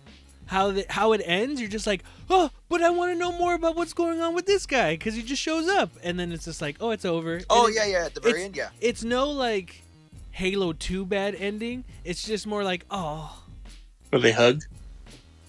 [0.46, 1.60] how the, how it ends.
[1.60, 4.46] You're just like, oh, but I want to know more about what's going on with
[4.46, 7.34] this guy because he just shows up, and then it's just like, oh, it's over.
[7.36, 9.82] And oh it- yeah yeah at the very it's- end yeah It's no like
[10.30, 11.84] Halo Two bad ending.
[12.04, 13.42] It's just more like, oh,
[14.10, 14.62] Where they hug.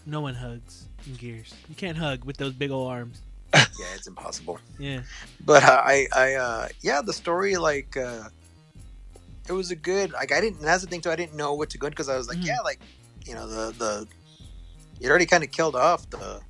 [0.05, 1.53] no one hugs in Gears.
[1.69, 3.21] You can't hug with those big old arms.
[3.79, 4.59] yeah it's impossible.
[4.79, 5.01] Yeah.
[5.45, 8.29] but uh, I, I, uh, yeah, the story like uh,
[9.47, 10.11] it was a good.
[10.11, 10.61] Like I didn't.
[10.61, 11.09] That's the thing too.
[11.11, 12.47] I didn't know what to go because I was like, Mhm.
[12.47, 12.79] yeah, like
[13.25, 14.07] you know the the
[14.99, 16.41] it already kind of killed off the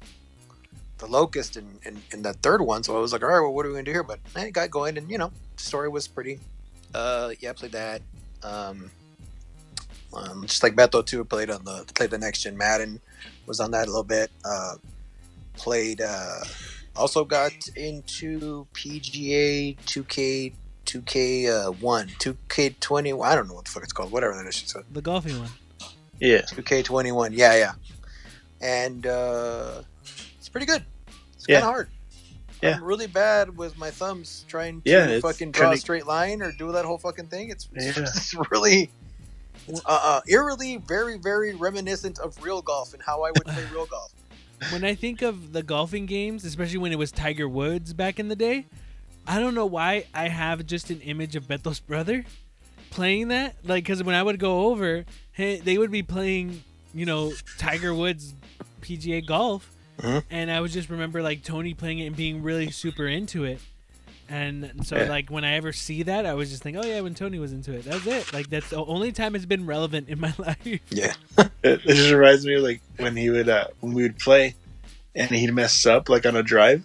[1.00, 2.82] the locust in, in in that third one.
[2.84, 4.04] So I was like, all right, well, what are we gonna do here?
[4.04, 6.40] But I got going, and you know, the story was pretty.
[6.96, 8.02] Uh, yeah, I played that.
[8.44, 8.90] Um,
[10.14, 13.00] um, just like Beto too, played on the played the next gen Madden,
[13.46, 14.32] was on that a little bit.
[14.44, 14.76] Uh,
[15.54, 16.02] played.
[16.02, 16.40] Uh,
[16.98, 20.54] also got into PGA 2K
[20.86, 23.14] 2K uh, one 2K 20.
[23.22, 24.12] I don't know what the fuck it's called.
[24.12, 24.64] Whatever that is.
[24.66, 25.50] So The golfing one.
[26.20, 26.42] Yeah.
[26.42, 27.34] 2K 21.
[27.34, 27.72] Yeah, yeah.
[28.62, 29.82] And uh,
[30.38, 30.84] it's pretty good.
[31.36, 31.60] It's Yeah.
[31.60, 31.90] kind of hard.
[32.62, 32.76] Yeah.
[32.78, 36.42] I'm really bad with my thumbs trying to Yeah, fucking draw a kinda- straight line
[36.42, 37.50] or do that whole fucking thing.
[37.50, 38.04] It's, it's, Yeah.
[38.16, 38.90] it's really.
[39.68, 43.64] It's, uh, uh, eerily, very, very reminiscent of real golf and how I would play
[43.72, 44.12] real golf.
[44.72, 48.28] When I think of the golfing games, especially when it was Tiger Woods back in
[48.28, 48.66] the day,
[49.28, 52.26] I don't know why I have just an image of Beto's brother
[52.90, 53.56] playing that.
[53.64, 57.94] Like, because when I would go over, hey, they would be playing, you know, Tiger
[57.94, 58.34] Woods
[58.82, 60.24] PGA golf, Mhm.
[60.30, 63.60] and I would just remember like Tony playing it and being really super into it.
[64.30, 65.08] And so, Yeah.
[65.10, 67.54] like, when I ever see that, I was just think, oh yeah, when Tony was
[67.54, 68.34] into it, that's it.
[68.34, 70.80] Like, that's the only time it's been relevant in my life.
[70.90, 71.14] Yeah.
[71.64, 74.56] It, just reminds me of like when he would uh, when we would play,
[75.16, 76.84] and he'd mess up like on a drive.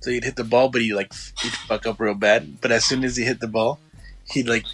[0.00, 2.60] So he'd hit the ball, but he like he'd fuck up real bad.
[2.60, 3.78] But as soon as he hit the ball,
[4.32, 4.64] he'd like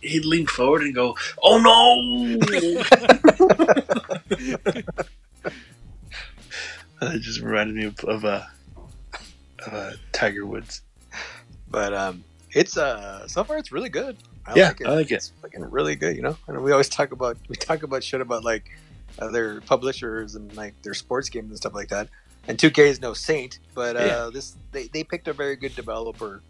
[0.00, 2.38] he'd lean forward and go, "Oh no!"
[7.00, 8.42] that just reminded me of, of uh,
[9.72, 10.82] uh, Tiger Woods.
[11.70, 14.16] But um, it's uh, so far it's really good.
[14.46, 14.86] I Yeah, like it.
[14.86, 15.14] I like it.
[15.16, 16.16] It's fucking really good.
[16.16, 18.66] You know, and we always talk about we talk about shit about like
[19.18, 22.08] other publishers and like their sports games and stuff like that.
[22.46, 24.30] And 2K is no saint, but uh, Yeah.
[24.32, 26.42] this they, they picked a very good developer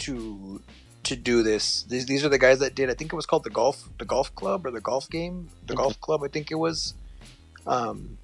[0.00, 0.62] to
[1.04, 1.84] to do this.
[1.84, 2.90] These these are the guys that did.
[2.90, 5.74] I think it was called the golf the golf club or the golf game the
[5.74, 5.82] Okay.
[5.82, 6.22] golf club.
[6.22, 6.94] I think it was.
[7.66, 8.18] Um,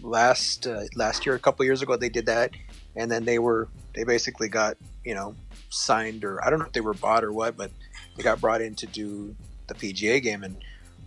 [0.00, 2.52] last uh, last year, a couple years ago, they did that,
[2.96, 5.34] and then they were they basically got you know
[5.70, 7.70] signed or I don't know if they were bought or what, but
[8.16, 9.34] they got brought in to do
[9.68, 10.56] the PGA game, and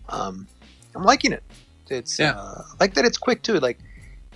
[0.09, 0.47] um,
[0.95, 1.43] I'm liking it.
[1.89, 2.31] It's Yeah.
[2.31, 3.59] uh, like that it's quick too.
[3.59, 3.79] Like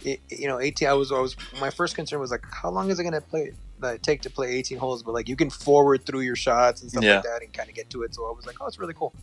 [0.02, 0.88] it, you know, 18.
[0.88, 3.54] I was I was my first concern was like, how long is it gonna play?
[3.82, 6.92] Uh, take to play 18 holes, but like you can forward through your shots and
[6.92, 7.16] stuff Yeah.
[7.16, 8.14] like that, and kind of get to it.
[8.14, 9.14] So I was like, oh, it's really cool.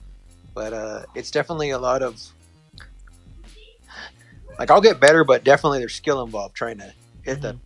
[0.55, 2.19] But uh, it's definitely a lot of
[4.59, 7.59] like I'll get better, but definitely there's skill involved trying to hit the.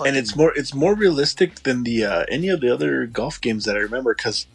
[0.00, 3.64] And it's more it's more realistic than the uh, any of the other golf games
[3.64, 4.46] that I remember because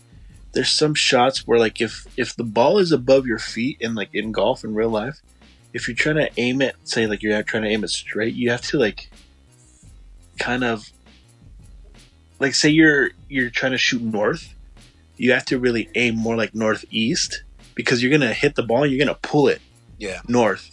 [0.54, 4.10] there's some shots where like if if the ball is above your feet in like
[4.13, 5.19] in golf in real life,
[5.73, 8.49] if you're trying to aim it, say like you're trying to aim it straight, you
[8.49, 9.12] have to like
[10.39, 10.86] kind of
[12.39, 14.54] like say you're you're trying to shoot north,
[15.17, 17.43] you have to really aim more like northeast
[17.75, 18.84] because you're gonna hit the ball.
[18.84, 19.62] And you're gonna pull it
[19.97, 20.21] Yeah.
[20.28, 20.69] north,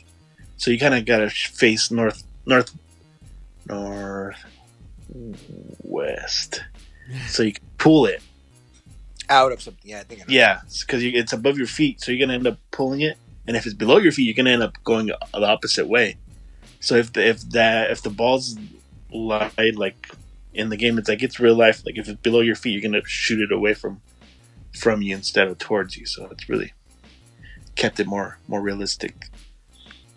[0.57, 2.74] so you kind of gotta face north north
[3.68, 4.37] north
[5.83, 6.62] west,
[7.29, 8.23] so you can pull it.
[9.29, 9.90] Out of something.
[9.90, 10.23] Yeah, I think.
[10.23, 10.25] I.
[10.29, 13.19] Yeah, because it's above your feet, so you're gonna end up pulling it.
[13.47, 16.16] And if it's below your feet, you're gonna end up going the opposite way.
[16.81, 18.57] So if the, if that if the ball's
[19.12, 20.09] lied like
[20.55, 21.85] in the game, it's like it's real life.
[21.85, 24.01] Like if it's below your feet, you're gonna shoot it away from
[24.73, 26.07] from you instead of towards you.
[26.07, 26.73] So it's really
[27.75, 29.31] kept it more more realistic.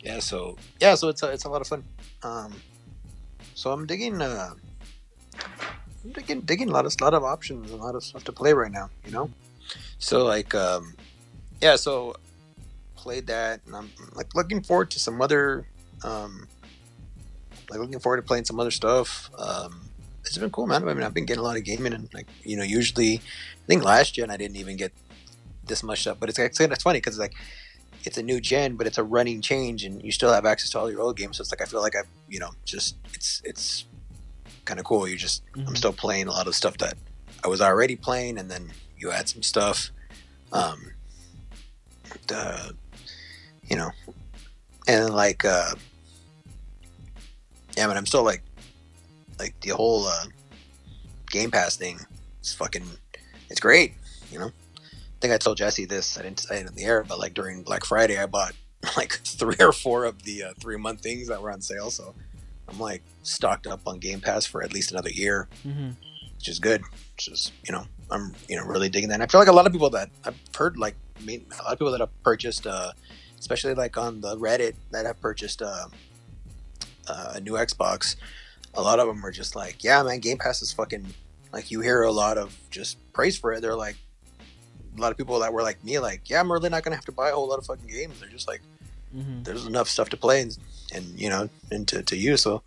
[0.01, 0.19] Yeah.
[0.19, 0.95] So yeah.
[0.95, 1.83] So it's a, it's a lot of fun.
[2.23, 2.53] Um,
[3.55, 4.21] so I'm digging.
[4.21, 4.53] Uh,
[6.03, 8.53] I'm digging digging a lot of lot of options, a lot of stuff to play
[8.53, 8.89] right now.
[9.05, 9.29] You know.
[9.99, 10.95] So like, um,
[11.61, 11.75] yeah.
[11.75, 12.15] So
[12.95, 15.67] played that, and I'm like looking forward to some other.
[16.03, 16.47] Um,
[17.69, 19.29] like looking forward to playing some other stuff.
[19.37, 19.89] Um,
[20.25, 20.87] it's been cool, man.
[20.87, 23.67] I mean, I've been getting a lot of gaming, and like you know, usually, I
[23.67, 24.93] think last gen I didn't even get
[25.65, 26.17] this much stuff.
[26.19, 27.33] But it's it's, it's funny because like
[28.03, 30.79] it's a new gen, but it's a running change, and you still have access to
[30.79, 31.37] all your old games.
[31.37, 33.85] So it's like I feel like I, you know, just it's it's
[34.69, 35.07] kind of cool.
[35.07, 35.77] You just I'm Mhm.
[35.77, 36.93] still playing a lot of stuff that
[37.43, 39.89] I was already playing, and then you add some stuff.
[40.51, 40.93] Um,
[42.27, 42.75] the,
[43.67, 43.89] you know,
[44.87, 45.73] and like, uh,
[47.75, 48.43] yeah, but I'm still like,
[49.39, 50.25] like the whole uh,
[51.31, 51.99] Game Pass thing.
[52.39, 52.85] It's fucking,
[53.49, 53.93] it's great.
[54.31, 56.17] You know, I think I told Jesse this.
[56.17, 58.53] I didn't say it in the air, but like during Black Friday, I bought
[58.97, 61.89] like three or four of the uh, three month things that were on sale.
[61.89, 62.13] So
[62.69, 65.91] I'm like stocked up on Game Pass for at least another year hmm
[66.39, 66.81] which is good.
[67.15, 69.15] Which is you know I'm you know really digging that.
[69.15, 71.73] And I feel like a lot of people that I've heard like mean, a lot
[71.73, 72.93] of people that have purchased, uh,
[73.37, 75.87] especially like on the Reddit that have purchased uh,
[77.07, 78.15] uh, a new Xbox.
[78.75, 81.05] A lot of them are just like, yeah, man, Game Pass is fucking
[81.51, 81.71] like.
[81.71, 83.61] You hear a lot of just praise for it.
[83.61, 83.97] They're like,
[84.97, 87.05] a lot of people that were like me, like, yeah, I'm really not gonna have
[87.05, 88.19] to buy a whole lot of fucking games.
[88.19, 88.61] They're just like
[89.11, 90.57] hmm there's enough stuff to play and,
[90.93, 92.41] and you know and to, to use.
[92.41, 92.61] So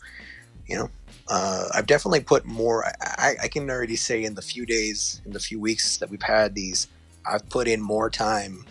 [0.67, 0.91] you know
[1.29, 5.33] uh, i've definitely put more I, I, can already say in the few days in
[5.33, 6.89] the few weeks that we've had these
[7.27, 8.65] i've put in more time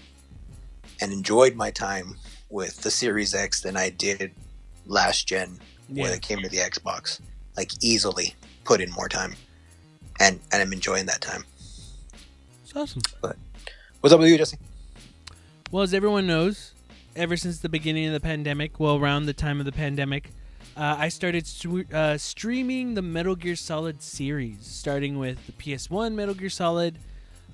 [1.00, 2.18] and enjoyed my time
[2.50, 4.32] with the series x than i did
[4.86, 7.20] last gen when it came to the xbox.
[7.58, 9.36] Like easily put in more time
[10.20, 11.44] and and i'm enjoying that time.
[12.64, 13.02] It's awesome.
[14.00, 14.58] what's up with you jesse?
[15.72, 16.71] Well, as everyone knows,
[17.16, 20.30] ever since the beginning of the pandemic, well, around the time of the pandemic,
[20.78, 21.48] uh, I started
[21.94, 26.98] uh, streaming the Metal Gear Solid series, starting with the PS1 Metal Gear Solid,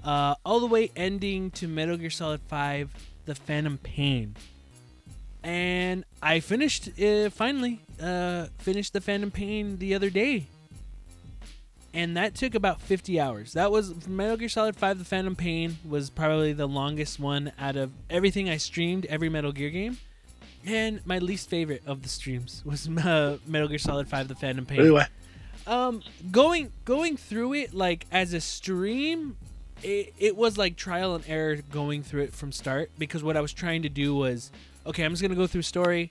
[0.03, 2.93] uh, all the way ending to Metal Gear Solid 5,
[3.25, 4.35] The Phantom Pain.
[5.43, 6.89] And I finished,
[7.31, 10.47] finally, uh, finished The Phantom Pain the other day.
[11.97, 13.53] And that took about 50 hours.
[13.53, 17.75] That was Metal Gear Solid 5 The Phantom Pain was probably the longest one out
[17.75, 19.97] of everything I streamed, every Metal Gear game.
[20.63, 24.63] And my least favorite of the streams was uh, Metal Gear Solid 5 The Phantom
[24.65, 25.07] Pain why?
[25.65, 29.35] um going going through it like as a stream
[29.81, 33.41] it, it was like trial and error going through it from start because what i
[33.41, 34.49] was trying to do was
[34.85, 36.09] okay i'm just gonna go through story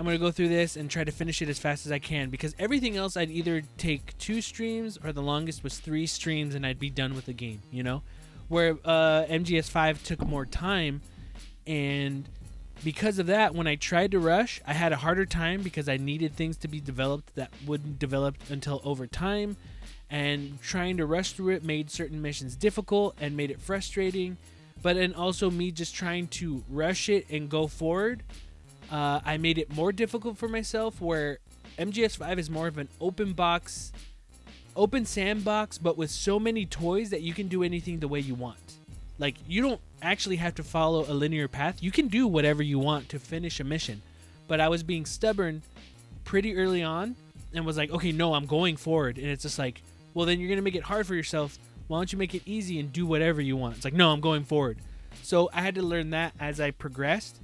[0.00, 2.30] i'm gonna go through this and try to finish it as fast as i can
[2.30, 6.66] because everything else i'd either take two streams or the longest was three streams and
[6.66, 8.02] i'd be done with the game you know
[8.48, 11.02] where uh, mgs5 took more time
[11.66, 12.26] and
[12.82, 15.98] because of that, when I tried to rush, I had a harder time because I
[15.98, 19.56] needed things to be developed that wouldn't develop until over time.
[20.08, 24.38] And trying to rush through it made certain missions difficult and made it frustrating.
[24.82, 28.22] But and also, me just trying to rush it and go forward,
[28.90, 31.00] uh, I made it more difficult for myself.
[31.00, 31.38] Where
[31.78, 33.92] MGS5 is more of an open box,
[34.76, 38.34] open sandbox, but with so many toys that you can do anything the way you
[38.34, 38.76] want.
[39.18, 41.82] Like you don't actually have to follow a linear path.
[41.82, 44.02] You can do whatever you want to finish a mission.
[44.48, 45.62] But I was being stubborn
[46.24, 47.16] pretty early on
[47.54, 49.18] and was like, okay, no, I'm going forward.
[49.18, 49.82] And it's just like,
[50.14, 51.58] well, then you're going to make it hard for yourself.
[51.86, 53.76] Why don't you make it easy and do whatever you want?
[53.76, 54.78] It's like, no, I'm going forward.
[55.22, 57.40] So I had to learn that as I progressed.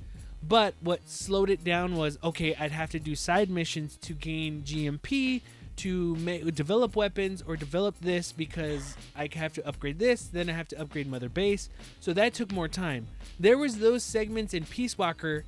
[0.48, 4.62] But what slowed it down was okay, I'd have to do side missions to gain
[4.62, 5.40] GMP,
[5.76, 10.52] to ma- develop weapons or develop this because I have to upgrade this, then I
[10.52, 11.68] have to upgrade Mother Base.
[12.00, 13.08] So that took more time.
[13.38, 15.44] There was those segments in Peace Walker,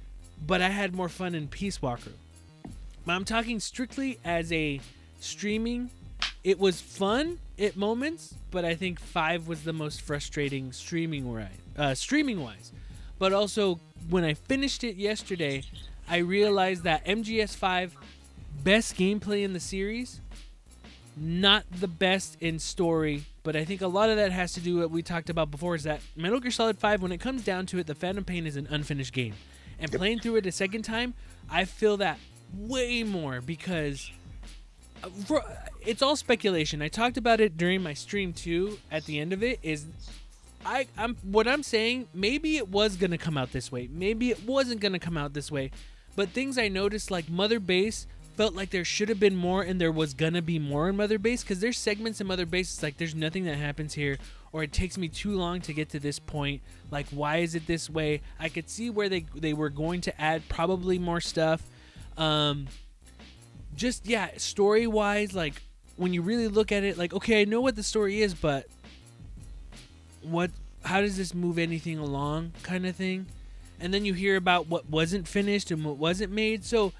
[0.46, 2.12] but I had more fun in Peace Walker.
[3.06, 4.80] I'm talking strictly as a
[5.18, 5.90] streaming.
[6.44, 11.94] It was fun at moments, but I think five was the most frustrating streaming uh,
[11.94, 12.70] streaming wise.
[13.18, 15.62] But also when I finished it yesterday,
[16.08, 17.92] I realized that MGS5
[18.62, 20.20] best gameplay in the series
[21.20, 24.74] not the best in story, but I think a lot of that has to do
[24.74, 27.44] with what we talked about before is that Metal Gear Solid 5, when it comes
[27.44, 29.34] down to it, the Phantom Pain is an unfinished game.
[29.80, 31.14] And playing through it a second time,
[31.50, 32.18] I feel that
[32.54, 34.10] way more because
[35.02, 35.40] uh,
[35.84, 36.82] it's all speculation.
[36.82, 38.78] I talked about it during my stream too.
[38.90, 39.86] At the end of it, is
[40.64, 42.08] I I'm what I'm saying.
[42.14, 43.88] Maybe it was gonna come out this way.
[43.90, 45.70] Maybe it wasn't gonna come out this way.
[46.16, 49.80] But things I noticed, like Mother Base, felt like there should have been more, and
[49.80, 52.72] there was gonna be more in Mother Base because there's segments in Mother Base.
[52.72, 54.18] It's like there's nothing that happens here,
[54.52, 56.62] or it takes me too long to get to this point.
[56.90, 58.22] Like why is it this way?
[58.38, 61.62] I could see where they they were going to add probably more stuff.
[62.16, 62.66] Um,
[63.74, 65.62] just yeah, story wise, like
[65.96, 68.66] when you really look at it, like okay, I know what the story is, but
[70.22, 70.50] what?
[70.84, 73.26] How does this move anything along, kind of thing?
[73.80, 76.64] And then you hear about what wasn't finished and what wasn't made.
[76.64, 76.92] So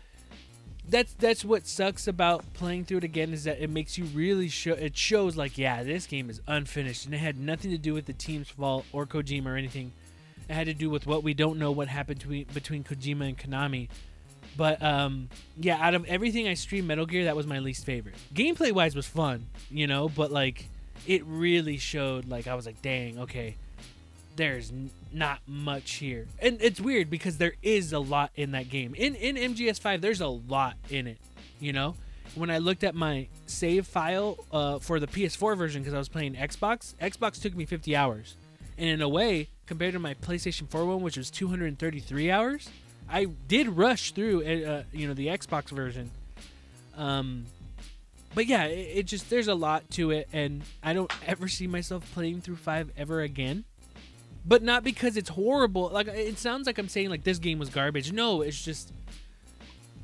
[0.89, 4.49] that's that's what sucks about playing through it again is that it makes you really
[4.49, 4.73] show.
[4.73, 8.07] It shows like yeah, this game is unfinished, and it had nothing to do with
[8.07, 9.93] the team's fault or Kojima or anything.
[10.49, 13.39] It had to do with what we don't know what happened between between Kojima and
[13.39, 13.89] Konami.
[14.57, 18.17] But um, yeah, out of everything I streamed Metal Gear, that was my least favorite.
[18.35, 20.69] Gameplay wise was fun, you know, but like
[21.07, 23.57] it really showed like I was like, dang, okay,
[24.37, 28.69] there's n- not much here, and it's weird because there is a lot in that
[28.69, 28.95] game.
[28.95, 31.19] In in MGS5, there's a lot in it,
[31.61, 31.95] you know.
[32.35, 36.09] When I looked at my save file uh, for the PS4 version because I was
[36.09, 38.37] playing Xbox, Xbox took me 50 hours,
[38.77, 42.69] and in a way, compared to my PlayStation 4 one, which was 233 hours,
[43.09, 46.11] I did rush through, uh, you know, the Xbox version.
[46.97, 47.47] Um,
[48.35, 51.67] but yeah, it, it just there's a lot to it, and I don't ever see
[51.67, 53.64] myself playing through five ever again.
[54.45, 55.91] But not because it's horrible.
[55.93, 58.12] Like it sounds like I'm saying like this game was garbage.
[58.12, 58.93] No, it's just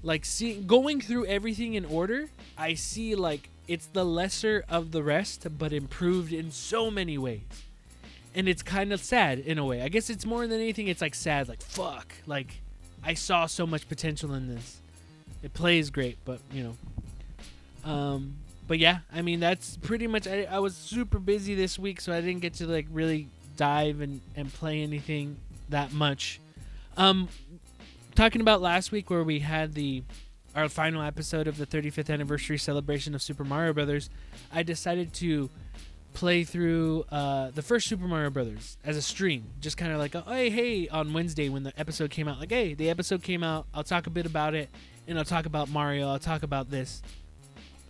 [0.03, 2.29] like seeing going through everything in order.
[2.59, 7.41] I see like it's the lesser of the rest, but improved in so many ways.
[8.35, 9.81] And it's kind of sad in a way.
[9.81, 10.89] I guess it's more than anything.
[10.89, 11.49] It's like sad.
[11.49, 12.13] Like fuck.
[12.27, 12.61] Like
[13.03, 14.81] I saw so much potential in this.
[15.43, 16.77] It plays great, but you know.
[17.85, 20.27] Um, but yeah, I mean that's pretty much.
[20.27, 24.01] I, I was super busy this week, so I didn't get to like really dive
[24.01, 25.37] and and play anything
[25.69, 26.41] that much.
[26.97, 27.29] Um,
[28.15, 30.03] talking about last week where we had the
[30.55, 34.09] our final episode of the 35th anniversary celebration of Super Mario Brothers,
[34.53, 35.51] I decided to
[36.15, 40.15] play through uh, the first Super Mario Brothers as a stream, just kind of like,
[40.15, 43.43] a, hey, hey, on Wednesday when the episode came out, like, hey, the episode came
[43.43, 43.67] out.
[43.75, 44.69] I'll talk a bit about it,
[45.09, 46.09] and I'll talk about Mario.
[46.09, 47.03] I'll talk about this.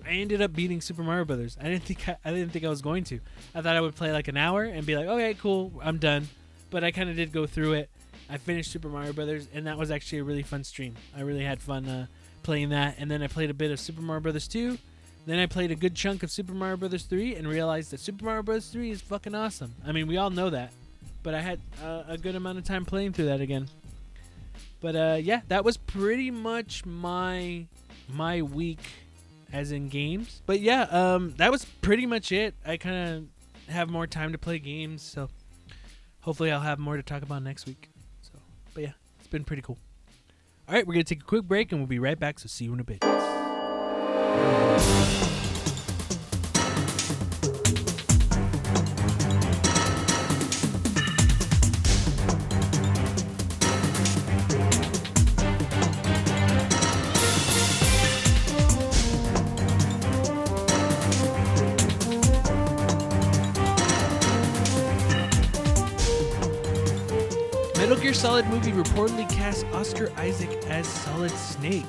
[0.07, 1.57] I ended up beating Super Mario Brothers.
[1.61, 3.21] I didn't think I, I didn't think I was going to.
[3.55, 6.29] I thought I would play like an hour and be like, okay, cool, I'm done.
[6.71, 7.91] But I kind of did go through it.
[8.29, 10.95] I finished Super Mario Brothers, and that was actually a really fun stream.
[11.17, 12.07] I really had fun uh,
[12.43, 14.79] playing that, and then I played a bit of Super Mario Brothers 2.
[15.27, 18.25] Then I played a good chunk of Super Mario Brothers 3 and realized that Super
[18.25, 19.75] Mario Brothers 3 is fucking awesome.
[19.87, 20.73] I mean, we all know that,
[21.23, 23.69] but I had uh, a good amount of time playing through that again.
[24.81, 27.67] But uh, yeah, that was pretty much my
[28.13, 28.81] my week
[29.55, 30.43] as in games.
[30.47, 32.55] But yeah, um, that was pretty much it.
[32.67, 33.29] I kind
[33.69, 35.31] of have more time to play games, so
[36.21, 37.89] hopefully I'll have more to talk about next week.
[38.21, 38.33] So,
[38.75, 39.79] but yeah, it's been pretty cool.
[40.69, 42.41] All right, we're gonna take a quick break and we'll be right back.
[42.41, 43.01] So see you in a bit.
[68.35, 71.87] Solid movie reportedly casts Oscar Isaac as Solid Snake.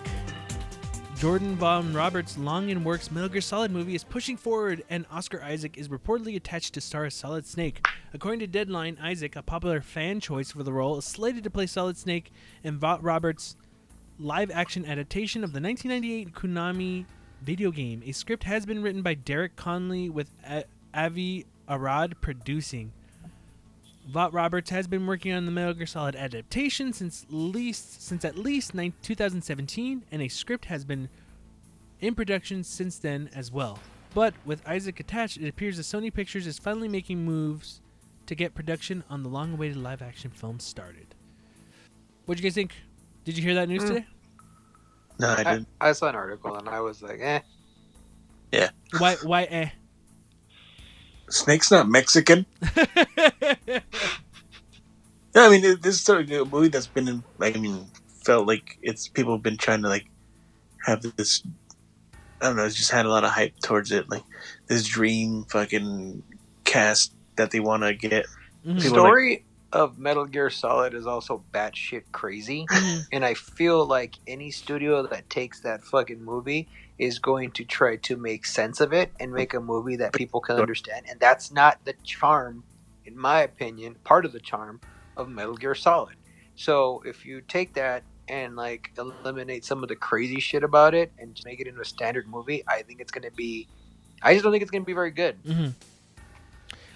[1.17, 5.75] Jordan Vogt-Roberts' long in works Metal Gear Solid movie is pushing forward, and Oscar Isaac
[5.75, 7.84] is reportedly attached to star as Solid Snake.
[8.13, 11.65] According to Deadline, Isaac, a popular fan choice for the role, is slated to play
[11.65, 12.31] Solid Snake
[12.63, 13.55] in Vogt-Roberts'
[14.19, 17.05] live action adaptation of the 1998 Konami
[17.41, 18.03] video game.
[18.05, 22.91] A script has been written by Derek Connolly with A- Avi Arad producing.
[24.07, 28.73] Vogt-Roberts has been working on the Metal Gear Solid adaptation since least since at least
[28.75, 31.09] nine, 2017, and a script has been
[31.99, 33.79] in production since then as well.
[34.13, 37.81] But with Isaac attached, it appears that Sony Pictures is finally making moves
[38.27, 41.15] to get production on the long-awaited live-action film started.
[42.25, 42.73] What'd you guys think?
[43.23, 43.87] Did you hear that news Mm.
[43.87, 44.06] today?
[45.19, 45.67] No, I I, didn't.
[45.81, 47.39] I saw an article and I was like, eh.
[48.51, 48.69] Yeah.
[48.99, 49.15] Why?
[49.23, 49.43] Why?
[49.43, 49.69] Eh?
[51.30, 52.46] Snake's not Mexican.
[55.36, 57.88] Yeah, I mean, this is sort of a movie that's been in, like, I mean,
[58.23, 60.06] felt like it's people have been trying to like
[60.86, 61.44] have this
[62.42, 64.10] I don't know, it's just had a lot of hype towards it.
[64.10, 64.23] Like
[64.67, 66.23] this dream fucking
[66.63, 68.26] cast that they want to get.
[68.63, 68.82] The Mhm.
[68.82, 69.46] People story
[69.76, 72.65] of Metal Gear Solid is also batshit crazy.
[72.71, 73.08] Mhm.
[73.12, 77.98] and I feel like any studio that takes that fucking movie is going to try
[77.98, 81.06] to make sense of it and make a movie that people can understand.
[81.10, 82.63] And that's not the charm,
[83.04, 84.80] in my opinion, part of the charm
[85.17, 86.15] of Metal Gear Solid.
[86.56, 91.12] So if you take that and like eliminate some of the crazy shit about it
[91.19, 93.67] and just make it into a standard movie, I think it's going to be.
[94.23, 95.44] I just don't think it's going to be very good.
[95.44, 95.73] Mhm.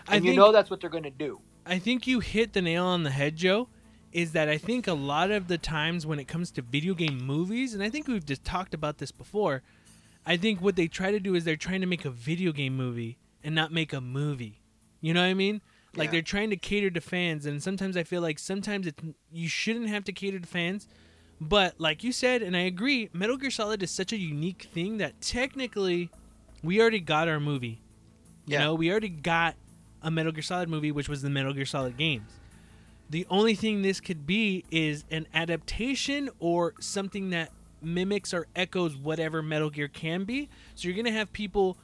[0.08, 1.42] I And you know that's what they're going to do.
[1.70, 3.70] I think you hit the nail on the head, Joe.
[4.12, 7.24] Is that I think a lot of the times when it comes to video game
[7.24, 9.62] movies, and I think we've just talked about this before,
[10.26, 12.76] I think what they try to do is they're trying to make a video game
[12.76, 14.62] movie and not make a movie.
[15.00, 15.62] You know what I mean?
[15.96, 16.12] Like Yeah.
[16.14, 19.02] they're trying to cater to fans, and sometimes I feel like sometimes it's
[19.32, 20.88] you shouldn't have to cater to fans.
[21.40, 24.98] But like you said, and I agree, Metal Gear Solid is such a unique thing
[24.98, 26.10] that technically
[26.64, 27.82] we already got our movie.
[28.48, 28.60] You Yeah.
[28.66, 29.56] know, we already got
[30.02, 32.32] a Metal Gear Solid movie, which was the Metal Gear Solid games.
[33.10, 38.96] The only thing this could be is an adaptation or something that mimics or echoes
[38.96, 40.50] whatever Metal Gear can be.
[40.76, 41.78] So you're gonna have people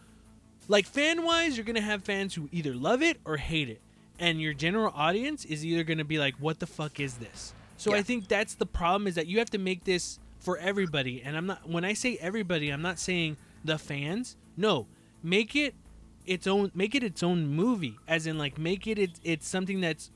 [0.67, 3.81] like fan wise, you're gonna have fans who either love it or hate it.
[4.19, 7.53] And your general audience is either gonna be like, What the fuck is this?
[7.77, 11.21] So I think that's the problem is that you have to make this for everybody.
[11.23, 14.37] And I'm not when I say everybody, I'm not saying the fans.
[14.55, 14.87] No.
[15.23, 15.73] Make it
[16.25, 17.97] its own make it its own movie.
[18.07, 20.11] As in like make it it's, it's something that's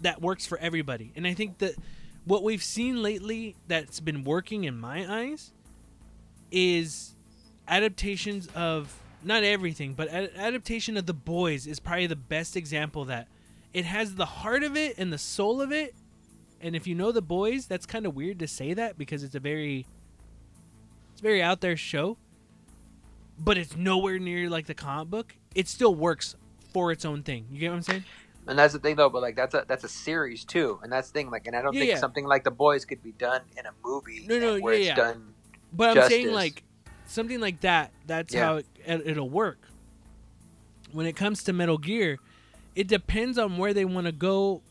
[0.00, 1.12] that works for everybody.
[1.16, 1.74] And I think that
[2.24, 5.52] what we've seen lately that's been working in my eyes
[6.50, 7.14] is
[7.68, 13.04] adaptations of not everything, but ad- adaptation of The Boys is probably the best example
[13.06, 13.28] that
[13.72, 15.94] it has the heart of it and the soul of it.
[16.60, 19.34] And if you know The Boys, that's kind of weird to say that because it's
[19.34, 19.86] a very
[21.12, 22.18] it's very out there show,
[23.38, 25.34] but it's nowhere near like the comic book.
[25.54, 26.36] It still works
[26.72, 27.46] for its own thing.
[27.50, 28.04] You get what I'm saying?
[28.48, 29.08] And that's the thing, though.
[29.10, 31.30] But like, that's a that's a series too, and that's the thing.
[31.30, 31.98] Like, and I don't Yeah, think yeah.
[31.98, 34.24] something like The Boys could be done in a movie.
[34.26, 34.94] No, no, where yeah, it's yeah.
[34.94, 35.34] done.
[35.72, 36.62] But I'm saying like
[37.06, 37.92] something like that.
[38.06, 39.58] That's how it, it- it'll work.
[40.92, 42.18] When it comes to Metal Gear,
[42.74, 44.62] it depends on where they want to go,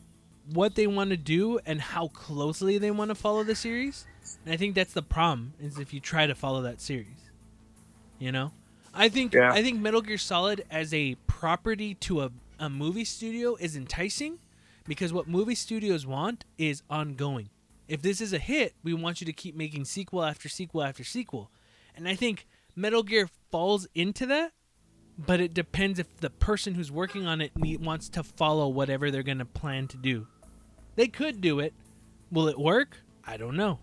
[0.52, 4.06] what they want to do, and how closely they want to follow the series.
[4.44, 7.25] And I think that's the problem is if you try to follow that series.
[8.18, 8.52] You know,
[8.94, 9.52] I think Yeah.
[9.52, 14.38] I think Metal Gear Solid as a property to a a movie studio is enticing
[14.86, 17.50] because what movie studios want is ongoing.
[17.88, 21.04] If this is a hit, we want you to keep making sequel after sequel after
[21.04, 21.50] sequel.
[21.94, 24.52] And I think Metal Gear falls into that,
[25.18, 29.22] but it depends if the person who's working on it wants to follow whatever they're
[29.22, 30.26] going to plan to do.
[30.94, 31.74] They could do it.
[32.30, 32.98] Will it work?
[33.24, 33.78] I don't know.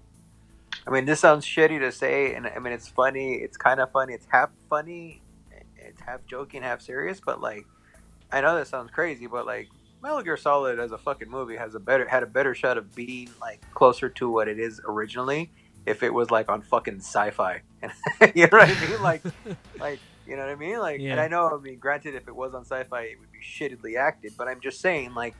[0.86, 3.36] I mean, this sounds shitty to say, and I mean, it's funny.
[3.36, 4.14] It's kind of funny.
[4.14, 5.22] It's half funny.
[5.78, 7.22] It's half joking, half serious.
[7.26, 7.66] But like,
[8.32, 9.70] I know that sounds crazy, but like,
[10.02, 12.94] Metal Gear Solid as a fucking movie has a better had a better shot of
[12.94, 15.50] being like closer to what it is originally
[15.86, 17.62] if it was like on fucking sci-fi.
[18.36, 19.02] you know what I mean?
[19.02, 19.22] Like,
[19.80, 20.80] like you know what I mean?
[20.80, 21.50] Like, and I know.
[21.50, 24.34] I mean, granted, if it was on sci-fi, it would be shittily acted.
[24.38, 25.36] But I'm just saying, like,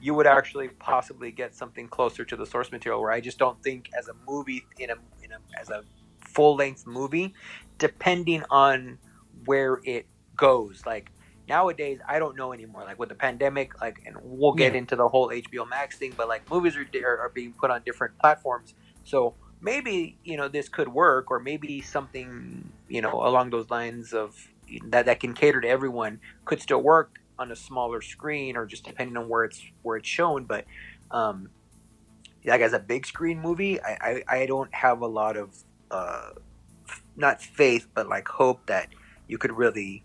[0.00, 3.00] you would actually possibly get something closer to the source material.
[3.00, 5.84] Where I just don't think, as a movie, in a, in a as a
[6.20, 7.34] full-length movie,
[7.78, 8.98] depending on
[9.44, 11.10] where it goes, like.
[11.48, 12.84] Nowadays, I don't know anymore.
[12.84, 14.78] Like with the pandemic, like, and we'll get Yeah.
[14.78, 17.82] into the whole HBO Max thing, but like movies are, are are being put on
[17.84, 18.74] different platforms.
[19.04, 24.12] So maybe you know this could work or maybe something you know along those lines
[24.12, 24.36] of
[24.88, 28.84] that that can cater to everyone could still work on a smaller screen or just
[28.84, 30.64] depending on where it's where it's shown but
[31.10, 31.50] um
[32.44, 35.50] like as a big screen movie i i, I don't have a lot of
[35.90, 36.30] uh
[37.16, 38.88] not faith but like hope that
[39.28, 40.02] you could really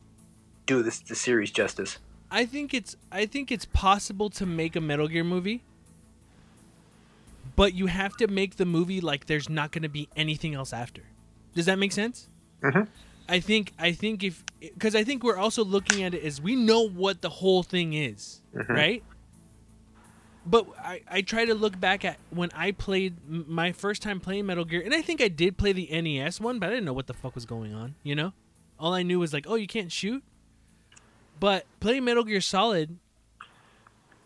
[0.65, 1.97] do this the series justice
[2.33, 5.63] I think it's I think it's possible to make a Metal Gear movie,
[7.57, 10.71] but you have to make the movie like there's not going to be anything else
[10.71, 11.01] after.
[11.53, 12.29] Does that make sense?
[12.63, 12.87] Mhm.
[13.31, 16.55] I think I think if because I think we're also looking at it as we
[16.55, 18.67] know what the whole thing is, Mhm.
[18.69, 19.03] right?
[20.45, 24.47] But I, I try to look back at when I played my first time playing
[24.47, 26.93] Metal Gear, and I think I did play the NES one, but I didn't know
[26.93, 27.95] what the fuck was going on.
[28.03, 28.33] You know,
[28.79, 30.23] all I knew was like, oh, you can't shoot.
[31.39, 32.97] But playing Metal Gear Solid,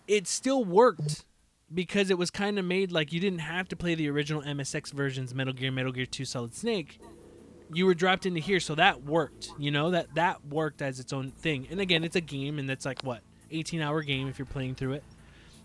[0.07, 1.25] it still worked
[1.73, 4.93] because it was kind of made like you didn't have to play the original MSX
[4.93, 6.99] versions, Metal Gear, Metal Gear 2 Solid Snake.
[7.73, 9.49] You were dropped into here, so that worked.
[9.57, 11.67] You know that that worked as its own thing.
[11.69, 14.75] And again, it's a game, and that's like what 18 hour game if you're playing
[14.75, 15.03] through it.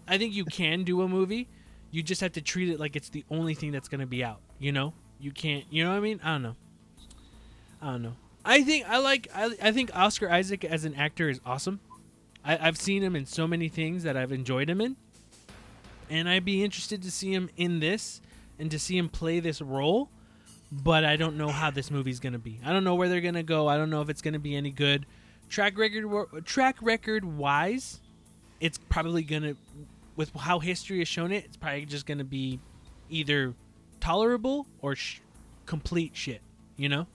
[0.08, 1.48] I think you can do a movie.
[1.90, 4.24] You just have to treat it like it's the only thing that's going to be
[4.24, 4.40] out.
[4.58, 5.64] You know, you can't.
[5.70, 6.20] You know what I mean?
[6.22, 6.56] I don't know.
[7.82, 8.16] I don't know.
[8.44, 9.28] I think I like.
[9.34, 11.80] I, I think Oscar Isaac as an actor is awesome.
[12.44, 14.96] I, I've seen him in so many things that I've enjoyed him in,
[16.08, 18.20] and I'd be interested to see him in this
[18.58, 20.10] and to see him play this role.
[20.72, 22.60] But I don't know how this movie's gonna be.
[22.64, 23.66] I don't know where they're gonna go.
[23.66, 25.06] I don't know if it's gonna be any good.
[25.48, 28.00] Track record, track record wise,
[28.60, 29.54] it's probably gonna,
[30.14, 32.60] with how history has shown it, it's probably just gonna be
[33.08, 33.54] either
[33.98, 35.20] tolerable or sh-
[35.66, 36.40] complete shit.
[36.76, 37.06] You know.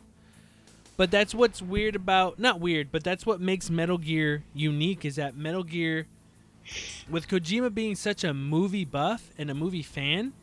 [0.98, 5.16] But that's what's weird about not weird, but that's what makes Metal Gear unique is
[5.18, 6.08] that Metal Gear
[7.10, 10.34] with Kojima being such a movie buff and a movie fan,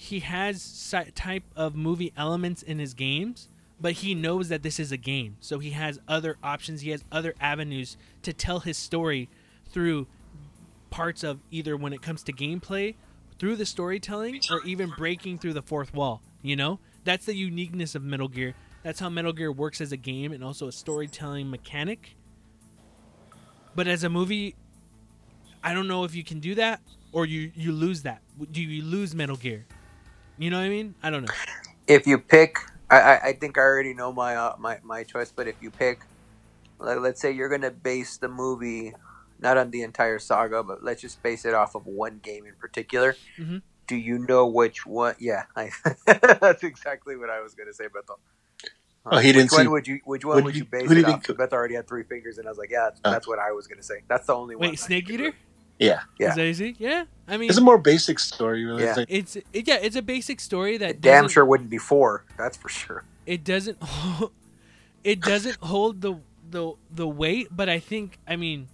[0.00, 3.48] he has type of movie elements in his games,
[3.78, 5.36] but he knows that this is a game.
[5.40, 9.28] So he has other options, he has other avenues to tell his story
[9.68, 10.06] through
[10.88, 12.94] parts of either when it comes to gameplay,
[13.38, 16.80] through the storytelling or even breaking through the fourth wall, you know?
[17.04, 18.54] That's the uniqueness of Metal Gear.
[18.82, 22.16] That's how Metal Gear works as a game and also a storytelling mechanic.
[23.74, 24.54] But as a movie,
[25.62, 26.80] I don't know if you can do that
[27.12, 28.22] or you you lose that.
[28.50, 29.66] Do you lose Metal Gear?
[30.40, 30.94] You know what I mean?
[31.02, 31.32] I don't know.
[31.86, 32.56] If you pick,
[32.90, 35.30] I, I, I think I already know my uh, my my choice.
[35.30, 36.00] But if you pick,
[36.78, 38.94] like, let's say you're gonna base the movie
[39.38, 42.54] not on the entire saga, but let's just base it off of one game in
[42.54, 43.16] particular.
[43.38, 43.60] Mhm.
[43.86, 45.14] Do you know which one?
[45.18, 45.72] Yeah, I,
[46.06, 48.16] that's exactly what I was gonna say, Beto.
[49.06, 50.00] Oh, he didn't which one see- would you?
[50.06, 51.22] Which one what would did you you- base who it off?
[51.26, 53.10] think- Beto already had three fingers, and I was like, yeah, Oh.
[53.10, 54.02] that's what I was gonna say.
[54.08, 54.70] That's the only one.
[54.70, 55.32] Wait, Snake could Eater?
[55.80, 55.86] Do.
[55.86, 56.28] Yeah, Yeah.
[56.30, 56.76] Is that easy?
[56.78, 57.04] Yeah.
[57.26, 58.64] I mean, it's a more basic story.
[58.64, 58.82] Really.
[58.82, 58.90] Yeah.
[58.90, 61.78] It's like, it's it, yeah, it's a basic story that It damn sure wouldn't be
[61.78, 62.24] four.
[62.36, 63.04] That's for sure.
[63.26, 63.78] it doesn't
[65.04, 66.14] it doesn't hold the
[66.50, 68.66] the the weight but i think i mean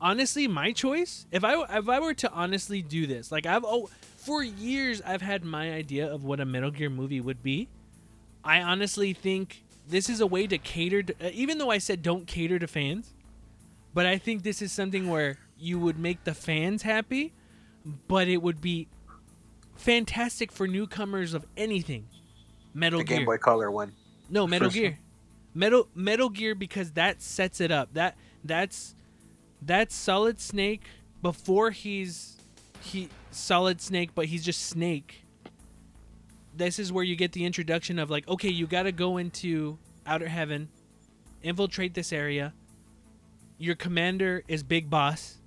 [0.00, 3.88] honestly my choice if i if i were to honestly do this like i've oh
[4.16, 7.68] for years i've had my idea of what a metal gear movie would be
[8.44, 12.02] i honestly think this is a way to cater to, uh, even though i said
[12.02, 13.14] don't cater to fans
[13.94, 17.32] but i think this is something where you would make the fans happy
[18.08, 18.88] but it would be
[19.76, 22.06] fantastic for newcomers of anything
[22.74, 23.92] metal The gear Game Boy Color one.
[24.30, 24.98] no, Metal First Gear.
[25.54, 27.94] Metal Metal Gear because that sets it up.
[27.94, 28.94] That that's
[29.62, 30.82] that's Solid Snake
[31.22, 32.36] before he's
[32.82, 35.24] he Solid Snake, but he's just Snake.
[36.56, 39.78] This is where you get the introduction of like, okay, you got to go into
[40.06, 40.68] outer heaven,
[41.42, 42.52] infiltrate this area.
[43.58, 45.38] Your commander is Big Boss.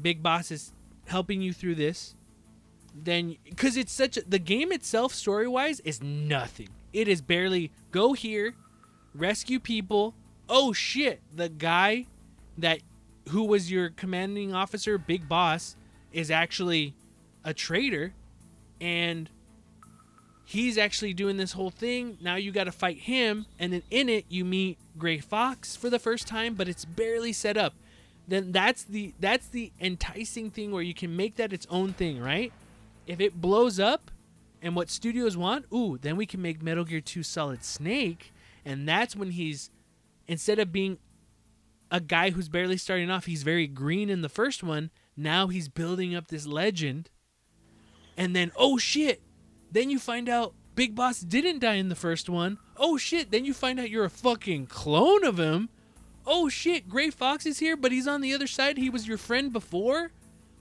[0.00, 0.72] Big Boss is
[1.06, 2.14] helping you through this.
[2.94, 6.68] Then, because it's such the game itself, story wise, is nothing.
[6.92, 8.54] It is barely go here,
[9.14, 10.14] rescue people.
[10.48, 11.20] Oh shit!
[11.34, 12.06] The guy
[12.56, 12.80] that
[13.28, 15.76] who was your commanding officer, Big Boss,
[16.12, 16.94] is actually
[17.44, 18.14] a traitor,
[18.80, 19.30] and
[20.44, 22.16] he's actually doing this whole thing.
[22.20, 25.90] Now you got to fight him, and then in it you meet Gray Fox for
[25.90, 27.74] the first time, but it's barely set up.
[28.28, 32.20] Then that's the that's the enticing thing where you can make that its own thing,
[32.20, 32.52] right?
[33.06, 34.10] If it blows up,
[34.60, 38.32] and what studios want, ooh, then we can make Metal Gear 2 Solid Snake,
[38.64, 39.70] and that's when he's
[40.26, 40.98] instead of being
[41.90, 44.90] a guy who's barely starting off, he's very green in the first one.
[45.16, 47.10] Now he's building up this legend.
[48.16, 49.22] And then, oh shit.
[49.70, 52.58] Then you find out Big Boss didn't die in the first one.
[52.76, 53.30] Oh shit.
[53.30, 55.70] Then you find out you're a fucking clone of him.
[56.30, 56.88] Oh shit.
[56.88, 58.76] Gray Fox is here, but he's on the other side.
[58.76, 60.10] He was your friend before.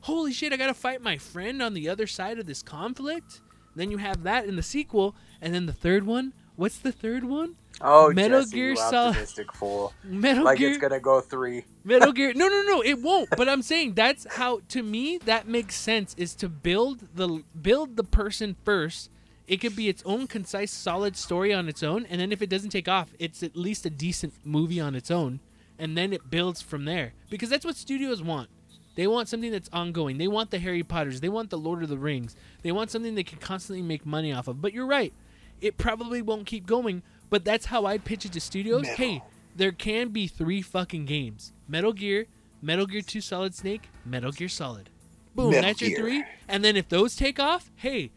[0.02, 0.54] Holy shit.
[0.54, 3.42] I gotta fight my friend on the other side of this conflict.
[3.76, 5.14] Then you have that in the sequel.
[5.42, 6.34] And then the third one.
[6.56, 7.56] What's the third one?
[7.82, 9.94] Oh, Metal Jesse, Gear Solid- fool.
[10.04, 10.70] Metal Like Gear.
[10.70, 11.66] it's gonna go three.
[11.84, 12.34] Metal Gear.
[12.36, 13.30] No, no, no, it won't.
[13.38, 17.98] But I'm saying that's how to me that makes sense is to build the build
[17.98, 19.12] the person first.
[19.48, 22.50] It could be its own concise, solid story on its own, and then if it
[22.50, 25.40] doesn't take off, it's at least a decent movie on its own,
[25.80, 27.14] and then it builds from there.
[27.30, 28.50] Because that's what studios want.
[28.96, 30.18] They want something that's ongoing.
[30.18, 31.22] They want the Harry Potters.
[31.22, 32.36] They want the Lord of the Rings.
[32.64, 34.60] They want something they can constantly make money off of.
[34.60, 35.14] But you're right.
[35.62, 37.04] It probably won't keep going.
[37.30, 38.88] But that's how I'd pitch it to studios.
[38.88, 39.22] Hey,
[39.56, 42.26] there can be three fucking games: Metal Gear,
[42.62, 44.90] Metal Gear 2 Solid Snake, Metal Gear Solid.
[45.36, 46.00] Boom, Metal that's your Gear.
[46.00, 46.24] three.
[46.48, 48.12] And then if those take off, hey,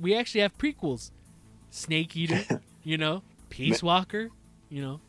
[0.00, 1.10] we actually have prequels:
[1.70, 4.30] Snake Eater, you know, Peace Walker,
[4.70, 5.00] you I know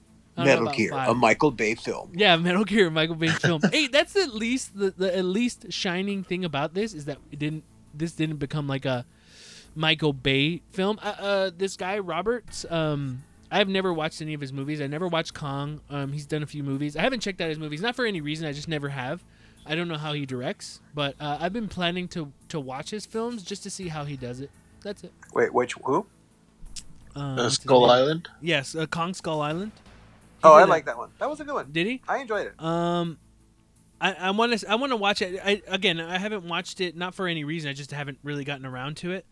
[0.45, 1.09] Metal Gear, five.
[1.09, 2.11] a Michael Bay film.
[2.15, 3.61] Yeah, Metal Gear, Michael Bay film.
[3.71, 7.39] hey, that's at least the, the at least shining thing about this is that it
[7.39, 7.63] didn't
[7.93, 9.05] this didn't become like a
[9.75, 10.99] Michael Bay film.
[11.01, 14.81] Uh, uh this guy Roberts, um, I've never watched any of his movies.
[14.81, 15.81] I never watched Kong.
[15.89, 16.95] Um, he's done a few movies.
[16.95, 18.45] I haven't checked out his movies, not for any reason.
[18.47, 19.23] I just never have.
[19.65, 23.05] I don't know how he directs, but uh, I've been planning to to watch his
[23.05, 24.49] films just to see how he does it.
[24.81, 25.11] That's it.
[25.33, 26.05] Wait, which who?
[27.15, 27.89] Uh, Uh, Skull?
[27.89, 28.29] Island.
[28.41, 29.71] Yes, uh, Kong Skull Island.
[30.43, 31.09] Oh, I like that one.
[31.19, 31.71] That was a good one.
[31.71, 32.01] Did he?
[32.07, 32.63] I enjoyed it.
[32.63, 33.17] Um,
[33.99, 35.39] I I want to I want to watch it.
[35.43, 37.69] I again I haven't watched it not for any reason.
[37.69, 39.25] I just haven't really gotten around to it.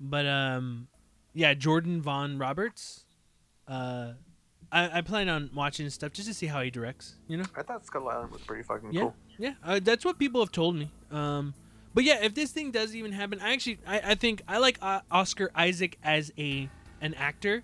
[0.00, 0.88] But um,
[1.34, 3.04] yeah, Jordan Vogt-Roberts.
[3.66, 4.12] Uh,
[4.70, 7.16] I I plan on watching stuff just to see how he directs.
[7.28, 7.44] You know.
[7.56, 9.00] I thought Skull Island was pretty fucking Yeah.
[9.02, 9.14] cool.
[9.38, 10.90] Yeah, uh, that's what people have told me.
[11.10, 11.52] Um,
[11.92, 14.78] but yeah, if this thing does even happen, I actually I, I think I like
[14.80, 16.68] uh, Oscar Isaac as a
[17.00, 17.62] an actor.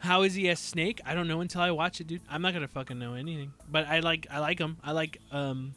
[0.00, 1.00] How is he a Snake?
[1.04, 2.20] I don't know until I watch it, dude.
[2.30, 3.52] I'm not gonna fucking know anything.
[3.70, 4.78] But I like I like him.
[4.82, 5.74] I like um,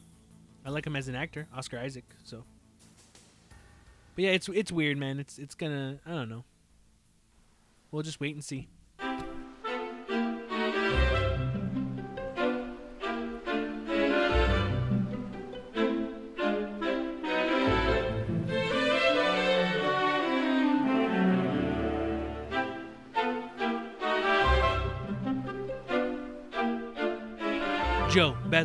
[0.65, 2.05] I like him as an actor, Oscar Isaac.
[2.23, 2.43] So.
[4.15, 5.19] But yeah, it's it's weird, man.
[5.19, 6.43] It's it's gonna I don't know.
[7.91, 8.67] We'll just wait and see.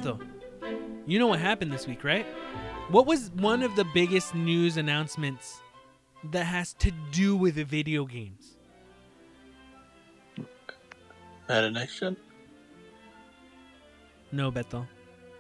[0.01, 0.21] Beto,
[1.07, 2.27] you know what happened this week, right?
[2.91, 5.61] What was one of the biggest news announcements
[6.33, 8.57] that has to do with video games?
[11.49, 12.17] Madden Next Gen.
[14.33, 14.87] No, Beto.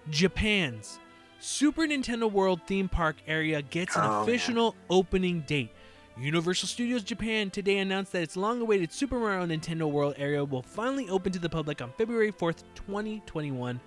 [0.08, 1.00] Japan's
[1.38, 5.70] Super Nintendo World theme park area gets an Oh, official opening date.
[6.18, 10.62] Universal Studios Japan today announced that its long awaited Super Mario Nintendo World area will
[10.62, 13.78] finally open to the public on February 4th, 2021.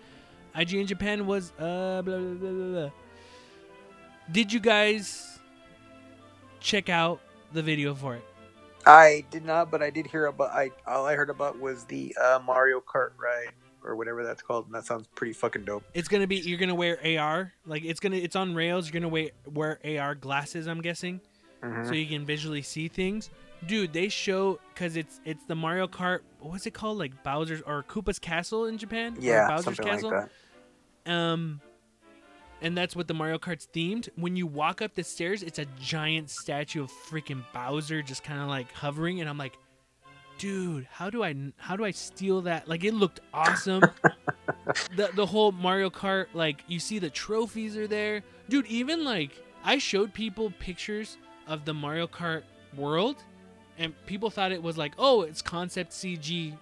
[0.56, 2.90] IGN Japan was uh blah, blah, blah, blah, blah.
[4.32, 5.40] Did you guys
[6.60, 7.20] check out
[7.54, 8.24] the video for it?
[8.86, 10.52] I did not, but I did hear about.
[10.52, 13.50] I all I heard about was the uh, Mario Kart ride
[13.84, 15.84] or whatever that's called, and that sounds pretty fucking dope.
[15.94, 18.88] It's gonna be you're gonna wear AR like it's gonna it's on rails.
[18.88, 20.68] You're gonna wear wear AR glasses.
[20.68, 21.22] I'm guessing.
[21.64, 21.88] Mhm.
[21.88, 23.30] so you can visually see things.
[23.68, 26.20] Dude, they show because it's it's the Mario Kart.
[26.40, 26.98] What's it called?
[26.98, 29.18] Like Bowser's or Koopa's Castle in Japan.
[29.20, 30.12] Yeah, Bowser's something Castle.
[30.12, 30.32] like that.
[31.10, 31.60] Um,
[32.62, 34.10] and that's what the Mario Kart's themed.
[34.16, 38.42] When you walk up the stairs, it's a giant statue of freaking Bowser just kind
[38.42, 39.58] of like hovering, and I'm like,
[40.38, 42.68] dude, how do I how do I steal that?
[42.68, 43.82] Like it looked awesome.
[44.96, 48.68] the the whole Mario Kart, like you see the trophies are there, dude.
[48.68, 49.32] Even like
[49.64, 52.44] I showed people pictures of the Mario Kart
[52.76, 53.24] world,
[53.78, 56.58] and people thought it was like, oh, it's concept CG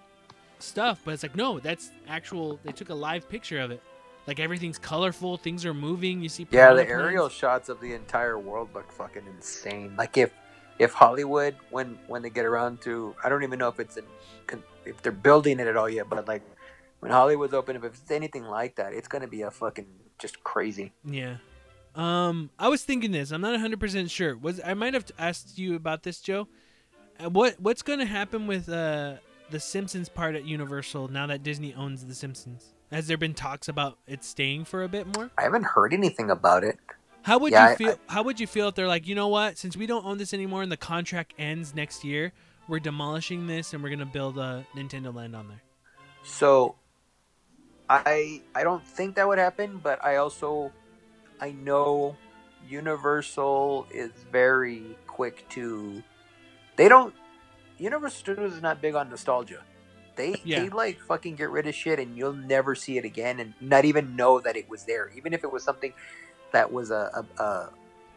[0.60, 2.60] stuff, but it's like no, that's actual.
[2.62, 3.82] They took a live picture of it.
[4.28, 6.22] Like everything's colorful, things are moving.
[6.22, 7.34] You see, Yeah, the aerial plants.
[7.36, 9.94] shots of the entire world look fucking insane.
[9.96, 10.30] Like if
[10.78, 14.04] if Hollywood when when they get around to I don't even know if it's in
[14.84, 16.42] if they're building it at all yet, but like
[17.00, 19.86] when Hollywood's open, if it's anything like that, it's gonna be a fucking
[20.18, 20.92] just crazy.
[21.04, 21.36] Yeah.
[21.94, 23.30] Um, I was thinking this.
[23.32, 24.36] I'm not 100 percent sure.
[24.36, 26.48] Was I might have asked you about this, Joe?
[27.18, 29.14] Uh, what What's going to happen with uh
[29.50, 32.74] the Simpsons part at Universal now that Disney owns the Simpsons?
[32.90, 35.30] Has there been talks about it staying for a bit more?
[35.36, 36.78] I haven't heard anything about it.
[37.22, 37.98] How would Yeah, you I- feel?
[38.08, 39.58] how would you feel if they're like, you know what?
[39.58, 42.32] Since we don't own this anymore and the contract ends next year,
[42.66, 45.60] we're demolishing this and we're gonna build a Nintendo Land on there.
[46.22, 46.76] So
[47.90, 50.72] I I don't think that would happen, but I also
[51.40, 52.16] I know
[52.68, 56.02] Universal is very quick to
[56.76, 57.14] they don't
[57.78, 59.62] Universal Studios is not big on nostalgia.
[60.18, 60.64] They Yeah.
[60.64, 63.86] they like fucking get rid of shit and you'll never see it again and not
[63.86, 65.10] even know that it was there.
[65.16, 65.94] Even if it was something
[66.52, 67.70] that was a, a, a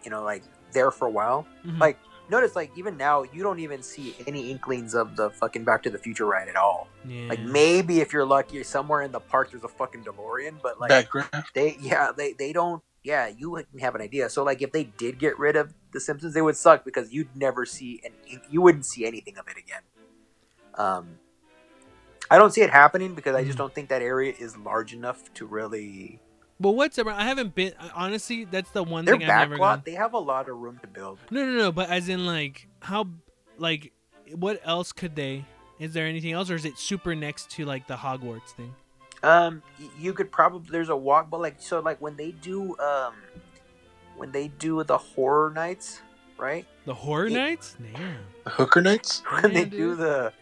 [0.03, 0.43] you know like
[0.73, 1.47] there for a while.
[1.65, 1.79] Mhm.
[1.79, 1.97] Like
[2.29, 5.89] notice like even now you don't even see any inklings of the fucking Back to
[5.89, 6.87] the Future ride at all.
[7.07, 7.27] Yeah.
[7.29, 10.89] Like maybe if you're lucky, somewhere in the park there's a fucking DeLorean, but like
[10.89, 11.29] Background.
[11.53, 12.81] they, yeah, they they don't.
[13.03, 14.29] Yeah, you wouldn't have an idea.
[14.29, 17.35] So like, if they did get rid of the Simpsons, they would suck because you'd
[17.35, 18.13] never see and
[18.47, 19.81] you wouldn't see anything of it again.
[20.75, 21.17] Um,
[22.31, 23.59] I don't see it happening because I just Mhm.
[23.59, 26.19] don't think that area is large enough to really.
[26.59, 27.19] But what's around?
[27.19, 27.73] I haven't been.
[27.93, 29.79] Honestly, that's the one Their thing I've never gone.
[29.79, 31.19] backlot, they have a lot of room to build.
[31.29, 31.71] No, no, no.
[31.71, 33.07] But as in, like, how,
[33.57, 33.91] like,
[34.35, 35.45] what else could they?
[35.79, 38.73] Is there anything else, or is it super next to like the Hogwarts thing?
[39.23, 39.61] Um,
[39.99, 43.15] you could probably there's a walk, but like so like when they do um,
[44.15, 46.01] when they do the horror nights,
[46.37, 46.65] right?
[46.85, 47.75] The Horror It- Nights?
[47.93, 48.17] Damn.
[48.43, 49.21] The Hooker Nights.
[49.41, 50.33] when they Yeah, do the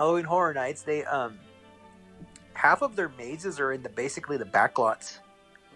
[0.00, 1.38] Halloween Horror Nights, they um
[2.54, 5.18] half of their mazes are in the basically the backlots.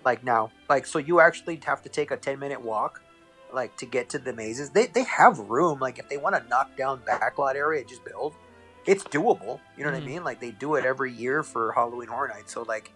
[0.03, 3.03] Like now, like so you actually have to take a ten minute walk,
[3.53, 4.71] like to get to the mazes.
[4.71, 5.79] They they have room.
[5.79, 8.33] Like if they want to knock down backlot area, just build.
[8.87, 9.61] It's doable.
[9.77, 10.05] You know what Mhm.
[10.05, 10.25] I mean?
[10.25, 12.53] Like they do it every year for Halloween Horror Nights.
[12.55, 12.91] So like.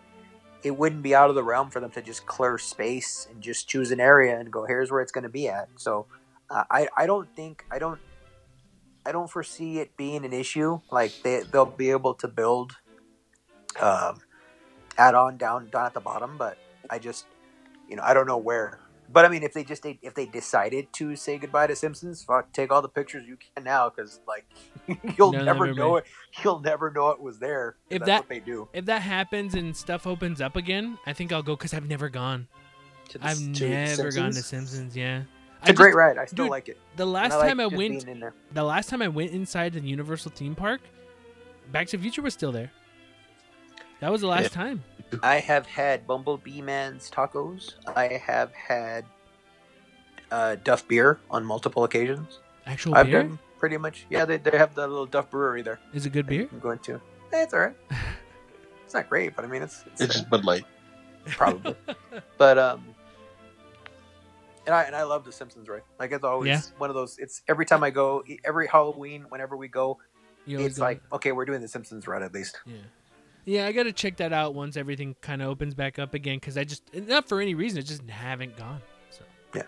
[0.65, 3.69] It wouldn't be out of the realm for them to just clear space and just
[3.69, 5.69] choose an area and go, here's where it's going to be at.
[5.77, 6.07] So,
[6.51, 8.01] uh, I I don't think I don't
[9.09, 10.81] I don't foresee it being an issue.
[10.91, 12.77] Like they they'll be able to build
[13.81, 14.21] um,
[14.97, 16.59] add on down down at the bottom, but
[16.91, 17.27] I just
[17.89, 18.81] you know I don't know where.
[19.11, 22.53] But I mean, if they just if they decided to say goodbye to Simpsons, fuck,
[22.53, 24.45] take all the pictures you can now, because like
[25.17, 25.99] you'll No, never never know be.
[26.01, 26.05] it.
[26.45, 27.77] You'll never know it was there.
[27.89, 28.69] If that's that- what they do.
[28.75, 32.11] If that happens and stuff opens up again, I think I'll go because I've never
[32.11, 32.49] gone.
[33.11, 34.47] To the- I've to the never gone to Simpsons.
[34.47, 34.95] Simpsons.
[34.97, 35.23] Yeah,
[35.63, 36.19] It's a I great just- ride.
[36.19, 36.79] I still dude, like it.
[36.97, 38.35] The last I like time I went, in there.
[38.53, 40.81] the last time I went inside the Universal theme park,
[41.73, 42.71] Back to the Future was still there.
[44.01, 44.49] That was the last Yeah.
[44.49, 44.85] time.
[45.23, 47.75] I have had Bumblebee Man's tacos.
[47.97, 49.05] I have had
[50.31, 52.39] uh, Duff beer on multiple occasions.
[52.67, 54.07] Actual I've beer done pretty much.
[54.11, 55.81] Yeah, they, they have the little Duff brewery there.
[55.95, 56.49] is a good beer.
[56.53, 56.95] I'm going to.
[57.33, 57.75] Eh, it's all right.
[58.85, 60.65] it's not great, but I mean, it's, it's, It's uh, just Bud Light.
[61.27, 61.75] probably.
[62.37, 62.85] but um,
[64.69, 65.83] and I and I love The Simpsons, right?
[65.99, 66.61] Like it's always Yeah.
[66.77, 67.19] one of those.
[67.19, 69.99] It's every time I go, e- every Halloween, whenever we go,
[70.47, 72.61] it's go- like okay, we're doing The Simpsons run at least.
[72.67, 72.77] yeah,
[73.47, 73.67] yeah.
[73.67, 76.65] I gotta check that out once everything kind of opens back up again because I
[76.65, 78.81] just not for any reason, I just haven't gone.
[79.11, 79.63] So Yeah.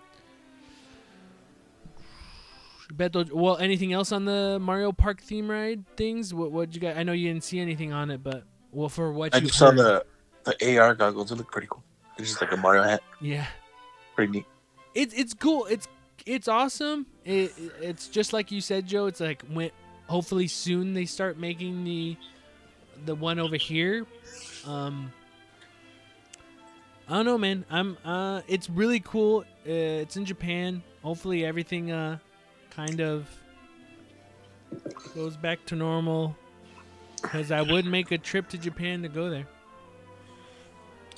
[2.93, 6.33] Beto, well, anything else on the Mario Park theme ride things?
[6.33, 6.97] What what you got?
[6.97, 9.57] I know you didn't see anything on it, but well, for what I you just
[9.57, 10.05] saw the
[10.43, 11.31] the AR goggles.
[11.31, 11.83] It look pretty cool.
[12.17, 13.01] It's just like a Mario hat.
[13.21, 13.47] yeah.
[14.15, 14.45] Pretty neat.
[14.93, 15.65] It's it's cool.
[15.65, 15.87] It's
[16.25, 17.05] it's awesome.
[17.25, 19.05] It, it's just like you said, Joe.
[19.07, 19.71] It's like when
[20.07, 22.17] hopefully soon they start making the
[23.05, 24.05] the one over here.
[24.65, 25.11] Um,
[27.07, 27.65] I don't know, man.
[27.69, 29.39] I'm uh, it's really cool.
[29.65, 30.83] Uh, it's in Japan.
[31.03, 32.17] Hopefully everything uh,
[32.69, 33.27] kind of
[35.15, 36.35] goes back to normal.
[37.21, 39.47] Because I would make a trip to Japan to go there.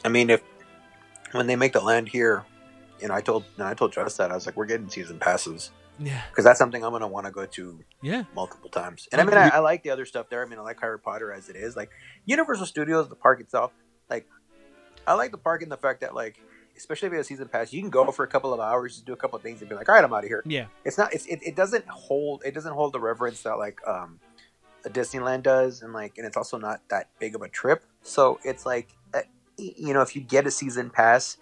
[0.04, 0.42] I mean, if
[1.32, 2.44] when they make the land here,
[3.04, 5.20] you know, I told and I told Just that I was like, we're getting season
[5.20, 9.10] passes Yeah, because that's something I'm gonna want to go to yeah, multiple times.
[9.12, 10.42] And I mean, I, I like the other stuff there.
[10.42, 11.76] I mean, I like Harry Potter as it is.
[11.76, 11.92] Like
[12.26, 13.74] Universal Studios, the park itself.
[14.10, 14.26] Like,
[15.06, 16.40] I like the park in the fact that like,
[16.78, 18.94] especially if you have a season pass, you can go for a couple of hours,
[18.94, 20.44] just do a couple of things, and be like, all right, I'm out of here.
[20.46, 20.68] yeah.
[20.86, 21.14] It's not.
[21.14, 22.44] It's, it, it doesn't hold.
[22.46, 24.22] It doesn't hold the reverence that like um,
[24.86, 27.84] a Disneyland does, and like, and it's also not that big of a trip.
[28.02, 29.24] So it's like, uh,
[29.58, 31.36] you know, if you get a season pass.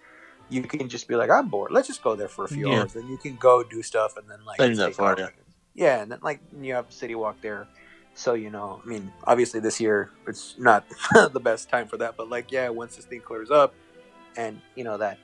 [0.52, 1.72] You can just be like, I'm bored.
[1.72, 2.80] Let's just go there for a few Yeah.
[2.80, 2.92] hours.
[2.92, 5.28] Then you can go do stuff, and then like Not that take far, yeah.
[5.74, 7.66] Yeah, and then like you have City Walk there.
[8.14, 10.84] So you know, I mean, obviously this year it's not
[11.32, 13.72] the best time for that, but like, yeah, once this thing clears up,
[14.36, 15.18] and you know that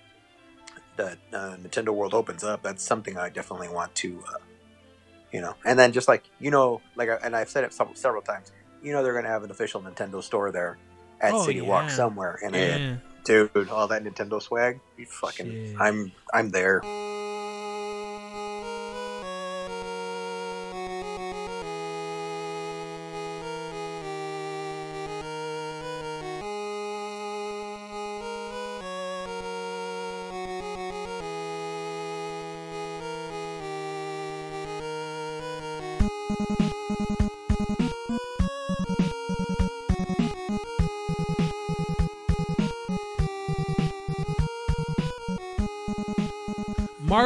[0.97, 4.39] that uh, Nintendo World opens up, that's something I definitely want to, uh,
[5.33, 5.55] you know.
[5.67, 8.53] And then just like you know, like, I- and I've said it several, several times,
[8.83, 10.79] you know, they're gonna have an official Nintendo store there
[11.21, 11.65] at Oh, City yeah.
[11.67, 12.97] Walk somewhere, and Yeah.
[13.29, 15.77] Dude, all that Nintendo swag, you fucking, Shit.
[15.79, 16.81] I'm, I'm there.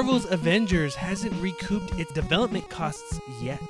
[0.03, 3.63] Marvel's Avengers hasn't recouped its development costs yet.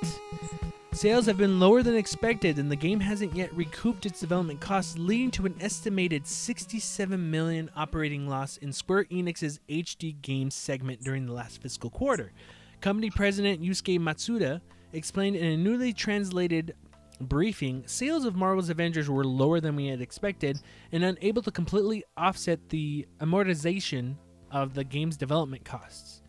[0.91, 4.97] Sales have been lower than expected, and the game hasn't yet recouped its development costs,
[4.97, 11.27] leading to an estimated 67 million operating loss in Square Enix's HD Games segment during
[11.27, 12.31] the last fiscal quarter.
[12.81, 14.59] Company president Yusuke Matsuda
[14.91, 16.73] explained in a newly translated
[17.21, 20.57] briefing, sales of Marvel's Avengers were lower than we had expected
[20.91, 24.15] and unable to completely offset the amortization
[24.49, 26.22] of the game's development costs.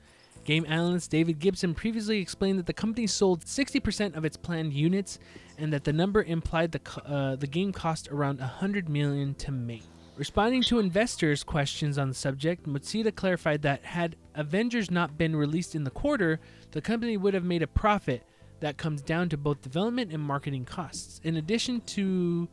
[0.45, 5.19] Game analyst David Gibson previously explained that the company sold 60% of its planned units
[5.59, 9.85] and that the number implied the, uh, the game cost around 100 million to make.
[10.17, 15.75] Responding to investors' questions on the subject, Matsuda clarified that had Avengers not been released
[15.75, 16.39] in the quarter,
[16.71, 18.23] the company would have made a profit
[18.61, 21.21] that comes down to both development and marketing costs.
[21.25, 22.49] In addition to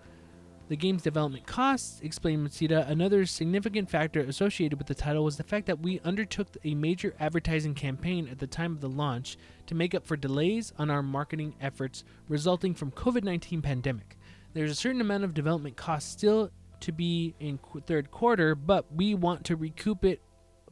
[0.71, 5.43] the game's development costs, explained Matsuda, another significant factor associated with the title was the
[5.43, 9.75] fact that we undertook a major advertising campaign at the time of the launch to
[9.75, 14.17] make up for delays on our marketing efforts resulting from COVID-19 pandemic.
[14.53, 18.85] There's a certain amount of development costs still to be in qu- third quarter, but
[18.95, 20.21] we want to recoup it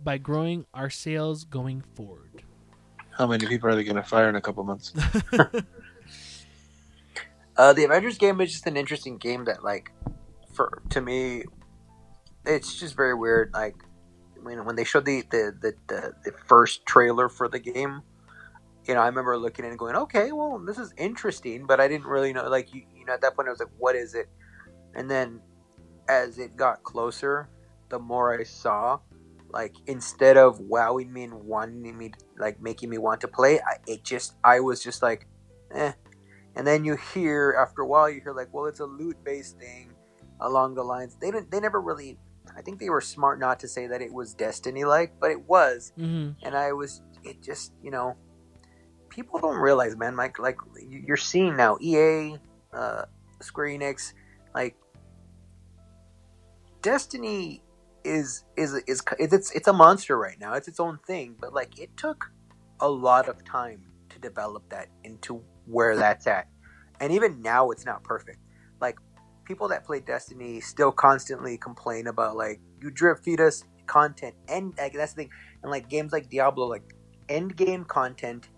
[0.02, 2.44] by growing our sales going forward.
[3.10, 4.94] How many people are they going to fire in a couple months?
[7.60, 9.92] Uh, the Avengers game is just an interesting game that, like,
[10.54, 11.44] for to me,
[12.46, 13.52] it's just very weird.
[13.54, 13.76] Like,
[14.42, 18.02] when when they showed the the the, the, the first trailer for the game,
[18.88, 21.82] you know, I remember looking at it and going, okay, well, this is interesting, but
[21.82, 22.48] I didn't really know.
[22.48, 24.30] Like, you, you know, at that point, I was like, what is it?
[24.96, 25.42] And then
[26.08, 27.50] as it got closer,
[27.90, 29.00] the more I saw,
[29.50, 33.80] like, instead of wowing me and wanting me, like, making me want to play, I,
[33.86, 35.28] it just, I was just like,
[35.76, 35.92] eh.
[36.60, 39.58] And then you hear, after a while, you hear, like, well, it's a loot based
[39.58, 39.94] thing
[40.42, 41.16] along the lines.
[41.16, 42.18] They didn't, they never really,
[42.58, 45.48] I think they were smart not to say that it was Destiny like, but it
[45.48, 45.94] was.
[45.96, 48.16] Hmm and I was it just you know
[49.10, 52.38] people don't realize man like like you- you're seeing now EA
[52.74, 53.04] uh
[53.42, 54.14] Square Enix
[54.56, 54.76] like
[56.82, 57.62] Destiny
[58.06, 60.54] is is is it's it's a monster right now.
[60.54, 61.36] It's its own thing.
[61.40, 62.32] But like it took
[62.80, 66.48] a lot of time to develop that into where that's at
[67.00, 68.40] and even now it's not perfect
[68.82, 68.98] like
[69.46, 74.74] people that play Destiny still constantly complain about like you drip feed us content and
[74.78, 75.32] like that's the thing
[75.64, 76.94] and like games like Diablo, like
[77.28, 78.50] end game content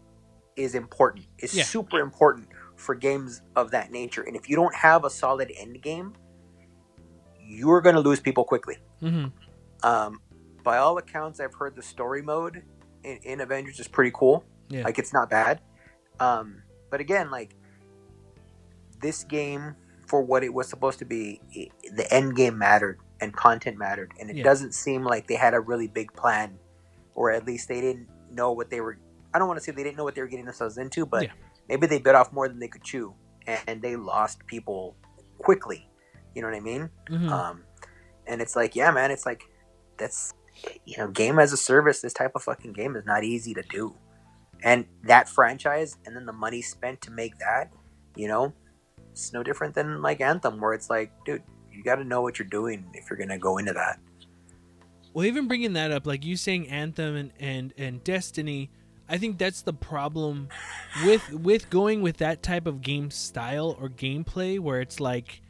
[0.56, 1.26] is important.
[1.40, 1.64] It's Yeah.
[1.64, 4.22] super important for games of that nature.
[4.22, 6.14] And if you don't have a solid end game,
[7.40, 8.78] you're gonna lose people quickly.
[9.00, 9.28] hmm
[9.84, 10.22] Um,
[10.64, 12.64] by all accounts, I've heard the story mode
[13.04, 14.44] in, in Avengers is pretty cool.
[14.70, 14.84] Yeah.
[14.84, 15.62] Like it's not bad.
[16.20, 17.56] Um, but again, like
[19.02, 19.76] this game
[20.08, 24.12] for what it was supposed to be, i the end game mattered and content mattered,
[24.20, 24.44] and it Yeah.
[24.44, 26.60] doesn't seem like they had a really big plan,
[27.16, 28.98] or at least they didn't know what they were.
[29.34, 31.24] I don't want to say they didn't know what they were getting themselves into, but
[31.24, 31.32] Yeah.
[31.70, 33.16] maybe they bit off more than they could chew,
[33.48, 34.96] and they lost people
[35.38, 35.88] quickly.
[36.36, 36.90] You know what I mean?
[37.08, 37.64] hmm Um,
[38.28, 39.44] and it's like, yeah, man, it's like
[39.98, 40.34] that's
[40.86, 42.02] you know, game as a service.
[42.02, 43.96] This type of fucking game is not easy to do,
[44.64, 47.72] and that franchise, and then the money spent to make that,
[48.16, 48.54] you know,
[49.12, 52.40] it's no different than like Anthem, where it's like, dude, you got to know what
[52.40, 54.00] you're doing if you're gonna go into that.
[55.14, 58.70] Well, even bringing that up, like you saying Anthem and, and, and Destiny,
[59.10, 60.48] I think that's the problem
[61.04, 65.42] with with going with that type of game style or gameplay where it's like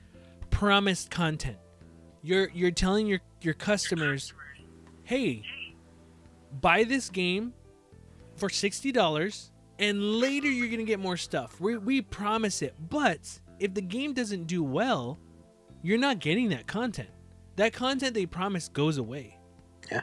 [0.50, 1.58] promised content.
[2.24, 4.34] You're you're telling your your customers,
[5.04, 5.44] "Hey,
[6.60, 7.54] buy this game
[8.42, 11.62] for $60 and later you're going to get more stuff.
[11.62, 15.20] We we promise it." But if the game doesn't do well,
[15.84, 17.10] you're not getting that content.
[17.56, 19.38] That content they promise goes away.
[19.92, 20.02] Yeah.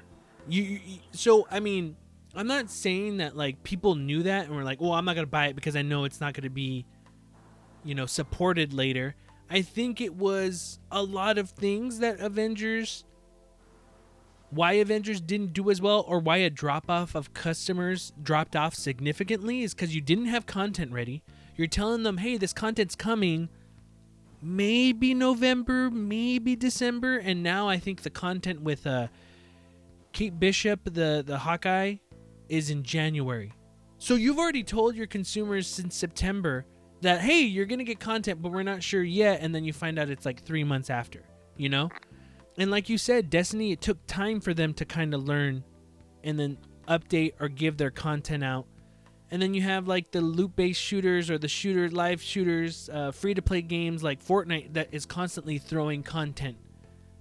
[0.49, 1.97] You, you so I mean,
[2.35, 5.27] I'm not saying that like people knew that and were like, "Well, I'm not going
[5.27, 6.87] to buy it because I know it's not going to be
[7.85, 9.17] you know, supported later."
[9.51, 13.05] I think it was a lot of things that Avengers
[14.51, 18.75] why Avengers didn't do as well or why a drop off of customers dropped off
[18.75, 21.23] significantly is cuz you didn't have content ready.
[21.57, 23.49] You're telling them, "Hey, this content's coming."
[24.43, 29.09] maybe November, maybe December, and now I think the content with uh
[30.13, 31.97] Kate Bishop, the the Hawkeye,
[32.49, 33.53] is in January.
[33.99, 36.65] So you've already told your consumers since September
[37.01, 39.99] that hey, you're gonna get content, but we're not sure yet, and then you find
[39.99, 41.23] out it's like three months after,
[41.57, 41.91] you know?
[42.59, 45.65] And like you said, Destiny, it took time for them to kind of learn
[46.25, 48.67] and then update or give their content out.
[49.31, 53.13] And then you have like the loot based shooters or the shooter live shooters, uh,
[53.13, 56.57] free to play games like Fortnite that is constantly throwing content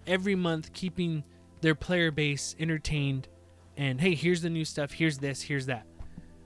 [0.07, 1.23] every month, keeping
[1.61, 3.27] their player base entertained.
[3.75, 4.91] And hey, here's the new stuff.
[4.91, 5.41] Here's this.
[5.41, 5.85] Here's that.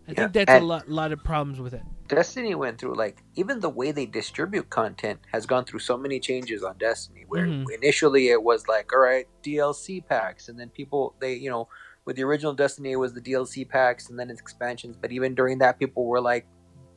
[0.07, 1.83] I Yeah, think that's a lot, lot of problems with it.
[2.11, 6.19] Destiny went through like even the way they distribute content has gone through so many
[6.19, 7.23] changes on Destiny.
[7.25, 7.65] Where Mhm.
[7.73, 11.69] initially it was like, all right, DLC packs, and then people they you know
[12.03, 14.97] with the original Destiny it was the DLC packs and then it's expansions.
[14.97, 16.45] But even during that, people were like,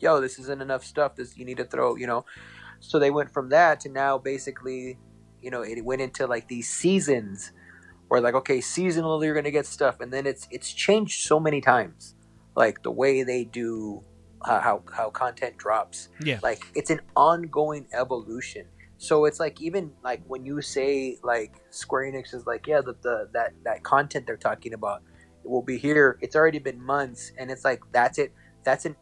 [0.01, 1.15] yo, this isn't enough stuff.
[1.15, 2.25] This you need to throw, you know.
[2.81, 4.99] So they went from that to now basically,
[5.41, 7.53] you know, it went into like these seasons
[8.09, 11.61] where like okay, seasonally you're gonna get stuff, and then it's it's changed so many
[11.61, 12.17] times,
[12.57, 14.03] like the way they do
[14.45, 16.09] how how, how content drops.
[16.21, 16.41] Yeah.
[16.43, 18.67] like it's an ongoing evolution.
[18.99, 22.95] So it's like even like when you say like square enix is like yeah the,
[23.03, 25.03] the that that content they're talking about
[25.45, 26.19] it will be here.
[26.21, 28.33] It's already been months and it's like that's it.
[28.63, 28.97] That's an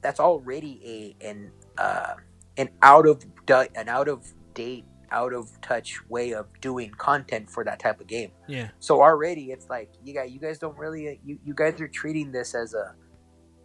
[0.00, 2.14] that's already a an uh
[2.56, 7.64] an out of an out of date out of touch way of doing content for
[7.64, 8.30] that type of game.
[8.48, 8.68] Yeah.
[8.80, 12.32] so already it's like you guys you guys don't really you, you guys are treating
[12.32, 12.94] this as a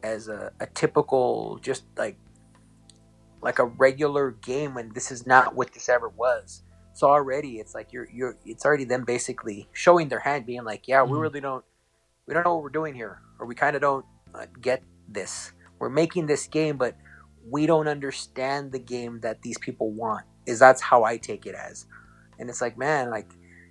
[0.04, 2.18] as a, a typical just like
[3.42, 6.64] like a regular game when this is not what this ever was.
[6.94, 10.88] So already it's like you're you're it's already them basically showing their hand being like
[10.88, 11.22] yeah we Mhm.
[11.22, 11.66] really don't
[12.28, 15.52] we don't know what we're doing here or we kind of don't uh, get this.
[15.80, 16.96] We're making this game but
[17.50, 20.26] we don't understand the game that these people want.
[20.46, 21.86] Is that's how i take it as.
[22.40, 23.30] And it's like man like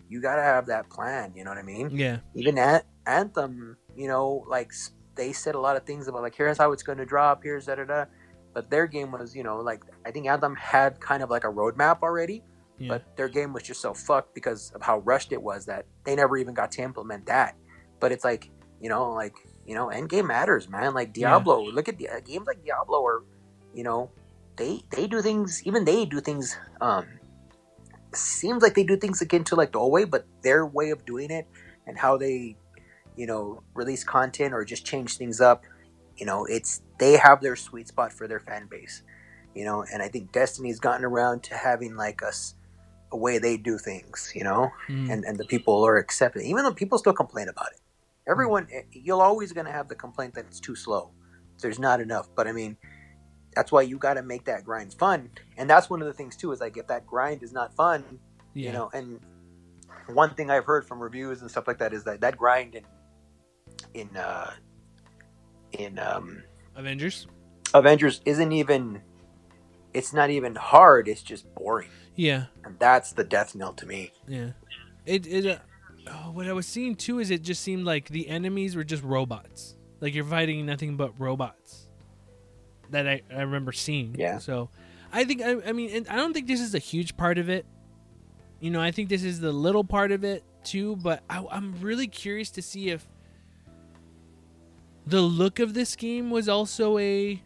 [0.08, 1.90] you gotta have that plan you know what i mean?
[1.90, 2.18] Yeah.
[2.34, 4.72] even An- anthem you know like
[5.16, 7.66] they said a lot of things about like here's how it's going to drop, here's
[7.66, 8.04] da da da.
[8.52, 11.48] But their game was, you know, like I think Anthem had kind of like a
[11.48, 12.42] roadmap already,
[12.78, 12.88] Yeah.
[12.88, 16.16] but their game was just so fucked because of how rushed it was that they
[16.16, 17.54] never even got to implement that.
[18.00, 18.50] But it's like,
[18.80, 19.34] you know, like
[19.66, 20.94] you know, endgame matters, man.
[20.94, 21.28] Like Yeah.
[21.30, 23.22] Diablo, look at the uh, games like Diablo, or
[23.74, 24.10] you know,
[24.56, 25.62] they they do things.
[25.64, 26.56] Even they do things.
[26.80, 27.06] Um,
[28.12, 31.04] seems like they do things akin to like the old way, but their way of
[31.06, 31.46] doing it
[31.86, 32.56] and how they,
[33.16, 35.64] you know, release content or just change things up.
[36.16, 39.02] You know, it's they have their sweet spot for their fan base.
[39.54, 42.54] You know, and I think Destiny's gotten around to having like us
[43.12, 44.32] a way they do things.
[44.34, 45.10] You know, Mm.
[45.12, 47.80] and and the people are accepting, even though people still complain about it.
[48.28, 51.10] Everyone, eh, you're always going to have the complaint that it's too slow.
[51.60, 52.76] There's not enough, but I mean,
[53.56, 56.36] that's why you got to make that grind fun, and that's one of the things
[56.36, 56.52] too.
[56.52, 58.04] Is like if that grind is not fun,
[58.54, 58.66] yeah.
[58.66, 59.18] you know, and
[60.06, 62.84] one thing I've heard from reviews and stuff like that is that that grind in
[63.94, 64.52] in uh,
[65.72, 66.42] in um,
[66.76, 67.26] Avengers.
[67.74, 69.02] Avengers isn't even.
[69.92, 71.08] It's not even hard.
[71.08, 72.44] It's just boring, Yeah.
[72.64, 74.12] and that's the death knell to me.
[74.28, 74.50] Yeah.
[75.04, 75.58] It it uh,
[76.08, 79.02] oh, what I was seeing too is it just seemed like the enemies were just
[79.02, 79.76] robots.
[80.00, 81.88] Like you're fighting nothing but robots.
[82.90, 84.14] That I, I remember seeing.
[84.16, 84.38] Yeah.
[84.38, 84.70] So
[85.12, 87.48] I think I, I mean and I don't think this is a huge part of
[87.48, 87.66] it.
[88.60, 91.80] You know, I think this is the little part of it too, but I, I'm
[91.80, 93.08] really curious to see if
[95.10, 97.42] the look of this game was also a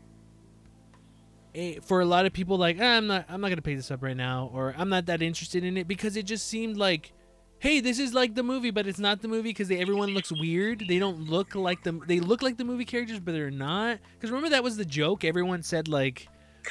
[1.55, 3.91] a, for a lot of people like "Ah, I'm not I'm not gonna pick this
[3.91, 7.13] up right now or I'm not that interested in it because it just seemed like
[7.61, 10.85] hey this is like the movie but it's not the movie because everyone looks weird.
[10.89, 13.99] They don't look like the they look like the movie characters but they're not.
[14.15, 15.25] Because remember that was the joke?
[15.25, 16.29] Everyone said like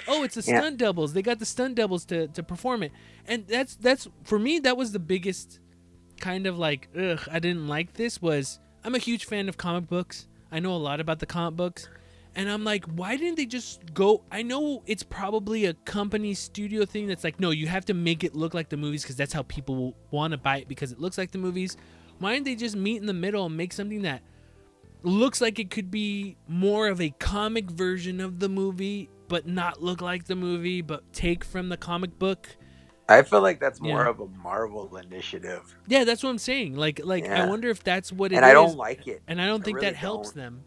[0.08, 0.60] oh it's the Yeah.
[0.60, 1.14] stunt doubles.
[1.14, 2.92] They got the stunt doubles to, to perform it.
[3.26, 5.60] And that's that's for me that was the biggest
[6.20, 9.88] kind of like ugh I didn't like this was I'm a huge fan of comic
[9.88, 11.90] books I know a lot about the comic books
[12.36, 14.24] and I'm like, why didn't they just go?
[14.32, 18.24] I know it's probably a company studio thing that's like, no, you have to make
[18.24, 21.00] it look like the movies because that's how people want to buy it because it
[21.00, 21.76] looks like the movies.
[22.20, 24.22] Why didn't they just meet in the middle and make something that
[25.02, 29.82] looks like it could be more of a comic version of the movie, but not
[29.82, 32.48] look like the movie, but take from the comic book?
[33.14, 34.10] I feel like that's more Yeah.
[34.10, 36.76] of a Marvel initiative, Yeah, that's what I'm saying.
[36.76, 38.38] Like, like I wonder if that's what it is.
[38.40, 39.22] and I don't like it.
[39.28, 40.44] and I don't I think really that helps don't.
[40.44, 40.66] them.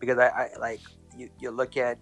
[0.00, 0.80] because I, I like
[1.16, 1.98] you, you look at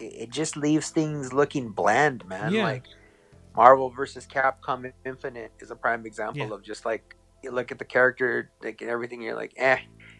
[0.00, 2.64] it, it just leaves things looking bland man Yeah.
[2.64, 2.84] like
[3.56, 6.54] marvel versus capcom infinite is a prime example Yeah.
[6.54, 7.04] of just like
[7.42, 9.78] you look at the character like and everything you're like eh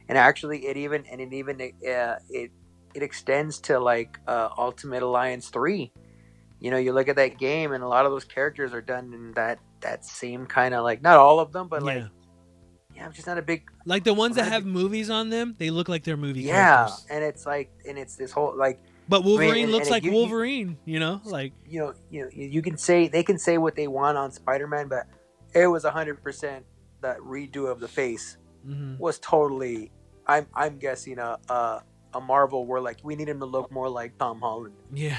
[0.09, 2.51] and actually it even and it even uh, it
[2.95, 5.93] it extends to like uh, ultimate alliance 3
[6.63, 9.13] you know you look at that game and a lot of those characters are done
[9.13, 12.09] in that that same kind of like not all of them but like yeah.
[12.97, 15.57] yeah i'm just not a big Like the ones that I have movies on them,
[15.59, 17.07] they look like they're movie yeah characters.
[17.11, 20.13] and it's like and it's this whole like But Wolverine and- looks and like you-
[20.13, 21.21] you- Wolverine, you know?
[21.25, 24.31] Like you know, you know, you can say they can say what they want on
[24.31, 25.05] Spider-Man, but
[25.63, 26.65] it was hundred percent
[27.03, 28.97] that redo of the face mhm.
[29.01, 29.91] was totally.
[30.29, 31.83] I'm I'm guessing a a,
[32.15, 34.77] a Marvel where like we need him to look more like Tom Holland.
[34.95, 35.19] yeah.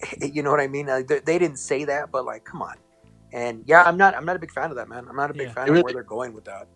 [0.22, 0.86] You know what I mean?
[0.86, 2.76] Like, they, they didn't say that, but like, come on.
[3.32, 5.06] And yeah, I'm not I'm not a big fan of that, man.
[5.08, 5.54] I'm not a big Yeah.
[5.54, 6.68] fan It of where they're going with that.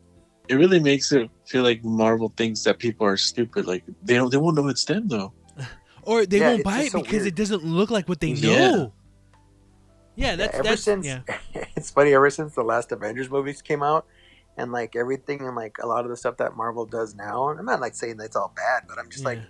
[0.49, 3.67] It really makes it feel like Marvel thinks that people are stupid.
[3.67, 5.35] Like they don't, they won't know it's them though.
[6.03, 7.27] Or they Yeah, won't buy it so because weird.
[7.27, 8.95] it doesn't look like what they know.
[10.15, 11.23] Yeah, that's ever that's since yeah.
[11.77, 14.07] it's funny ever since the last Avengers movies came out,
[14.57, 17.49] and like everything and like a lot of the stuff that Marvel does now.
[17.51, 19.45] I'm not like saying that's all bad, but I'm just like yeah.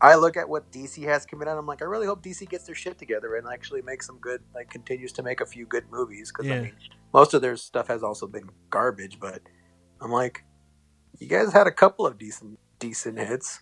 [0.00, 1.58] I look at what DC has coming out.
[1.58, 4.42] I'm like, I really hope DC gets their shit together and actually makes some good,
[4.54, 6.30] like, continues to make a few good movies.
[6.30, 6.54] Because Yeah.
[6.54, 6.72] I mean,
[7.12, 9.18] most of their stuff has also been garbage.
[9.18, 9.42] But
[10.00, 10.44] I'm like,
[11.18, 13.60] you guys had a couple of decent, decent hits.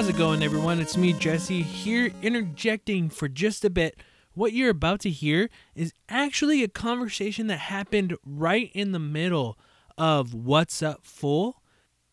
[0.00, 0.80] How's it going, everyone?
[0.80, 4.00] It's me, Jesse, here interjecting for just a bit.
[4.32, 9.58] What you're about to hear is actually a conversation that happened right in the middle
[9.98, 11.62] of What's Up Full.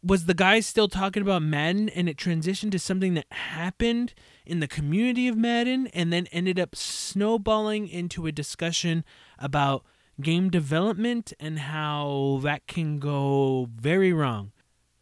[0.03, 4.13] Was the guy still talking about Madden and it transitioned to something that happened
[4.45, 9.05] in the community of Madden and then ended up snowballing into a discussion
[9.39, 9.85] about
[10.19, 14.51] game development and how that can go very wrong.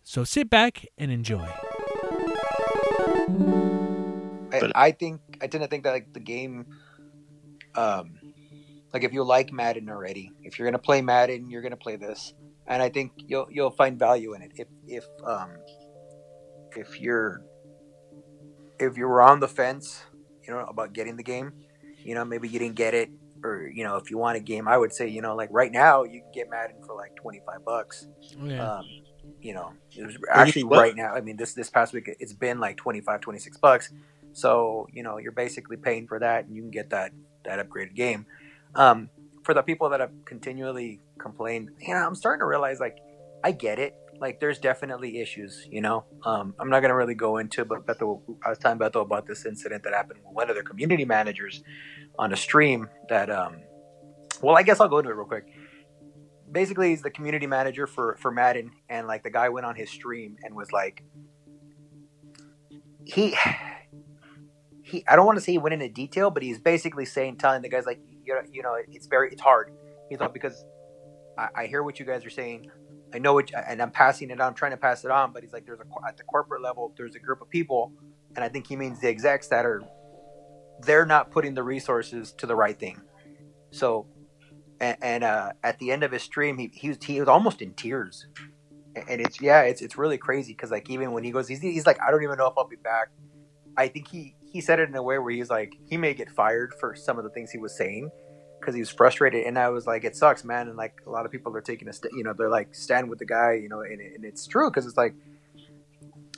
[0.03, 1.49] So sit back and enjoy.
[4.51, 6.65] I, I think I tend to think that like the game,
[7.75, 8.11] um,
[8.93, 12.33] like if you like Madden already, if you're gonna play Madden, you're gonna play this.
[12.67, 15.51] and I think you'll you'll find value in it if if um
[16.75, 17.41] if you're
[18.79, 20.03] if you were on the fence,
[20.47, 21.53] you know, about getting the game,
[22.03, 23.09] you know, maybe you didn't get it,
[23.43, 25.71] or you know, if you want a game, I would say, you know, like right
[25.71, 28.07] now you can get Madden for like twenty five bucks.
[28.39, 28.73] Oh, yeah.
[28.77, 28.85] Um,
[29.41, 31.13] you know, it was actually right now.
[31.13, 33.91] I mean, this this past week it's been like 25, 26 bucks.
[34.33, 37.11] So you know, you're basically paying for that, and you can get that
[37.45, 38.25] that upgraded game.
[38.73, 39.09] Um,
[39.43, 42.97] for the people that have continually complained, you know I'm starting to realize like
[43.43, 43.95] I get it.
[44.19, 46.05] Like there's definitely issues, you know.
[46.25, 49.45] Um, I'm not gonna really go into, but Beto, I was telling Beto about this
[49.45, 51.63] incident that happened with one of their community managers
[52.17, 52.89] on a stream.
[53.09, 53.57] That, um,
[54.41, 55.45] well, I guess I'll go into it real quick.
[56.55, 59.89] Basically, he's the community manager for for Madden, and like the guy went on his
[59.89, 61.03] stream and was like,
[63.03, 63.35] he
[64.81, 65.03] he.
[65.05, 67.67] I don't want to say he went into detail, but he's basically saying, telling the
[67.67, 69.73] guys like, you know, you know, it's very, it's hard.
[70.09, 70.63] He's like because
[71.37, 72.71] I, I hear what you guys are saying.
[73.13, 74.47] I know it, and I'm passing it on.
[74.47, 76.93] I'm trying to pass it on, but he's like, there's a at the corporate level,
[76.95, 77.91] there's a group of people,
[78.33, 79.83] and I think he means the execs that are
[80.83, 83.01] they're not putting the resources to the right thing.
[83.71, 84.07] So,
[84.85, 87.61] and, and uh, at the end of his stream, he he was he was almost
[87.61, 88.27] in tears,
[88.95, 91.87] and it's yeah, it's it's really crazy because like even when he goes, he's, he's
[91.87, 93.09] like, I don't even know if I'll be back.
[93.77, 96.29] I think he he said it in a way where he's like, he may get
[96.29, 98.11] fired for some of the things he was saying
[98.59, 101.25] because he was frustrated, and I was like, it sucks, man, and like a lot
[101.25, 103.69] of people are taking a st- you know they're like stand with the guy, you
[103.69, 105.15] know, and, and it's true because it's like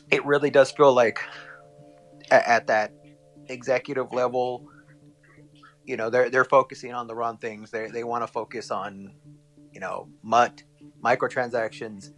[0.09, 1.19] it really does feel like
[2.31, 2.93] at, at that
[3.49, 4.69] executive level
[5.87, 7.71] you know they're they're focusing on the wrong things.
[7.71, 9.13] They they want to focus on
[9.71, 10.63] you know mut
[11.03, 12.11] microtransactions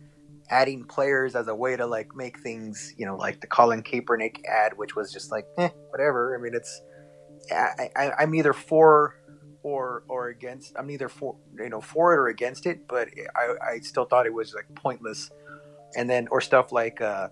[0.49, 4.43] adding players as a way to like make things you know like the Colin Kaepernick
[4.45, 6.35] ad which was just like eh, whatever.
[6.35, 6.81] I mean it's
[7.51, 9.15] I, I i'm either for
[9.63, 13.73] or or against i'm neither for you know for it or against it but i
[13.73, 15.31] i still thought it was like pointless.
[15.95, 17.29] And then or stuff like uh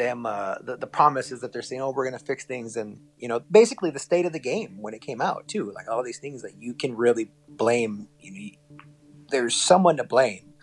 [0.00, 2.98] them uh, the, the promises that they're saying oh we're going to fix things and
[3.18, 6.02] you know basically the state of the game when it came out too like all
[6.02, 8.76] these things that you can really blame you know
[9.30, 10.54] there's someone to blame.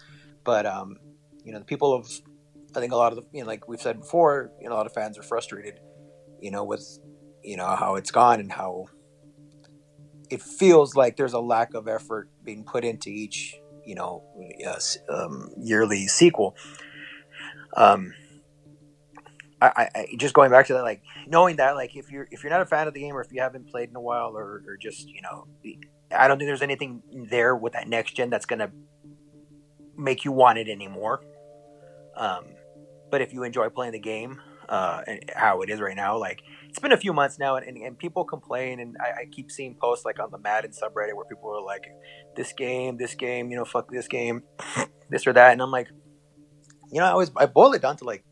[0.43, 0.97] But um
[1.43, 2.11] you know the people of
[2.75, 4.77] i think a lot of the you know like we've said before you know a
[4.77, 5.79] lot of fans are frustrated
[6.41, 6.99] you know with
[7.41, 8.87] you know how it's gone and how
[10.29, 14.23] it feels like there's a lack of effort being put into each you know
[14.67, 14.79] uh,
[15.09, 16.55] um, yearly sequel.
[17.75, 18.13] Um
[19.61, 22.51] I, I just going back to that, like knowing that, like if you're if you're
[22.51, 24.63] not a fan of the game or if you haven't played in a while or,
[24.67, 25.47] or just you know,
[26.15, 28.71] I don't think there's anything there with that next gen that's gonna
[29.97, 31.21] make you want it anymore.
[32.15, 32.45] Um,
[33.09, 36.41] but if you enjoy playing the game, uh, and how it is right now, like
[36.69, 39.49] it's been a few months now, and, and, and people complain, and I, I keep
[39.49, 41.85] seeing posts like on the Madden subreddit where people are like,
[42.35, 44.43] "This game, this game, you know, fuck this game,
[45.09, 45.87] this or that," and I'm like,
[46.91, 48.23] you know, I always I boil it down to like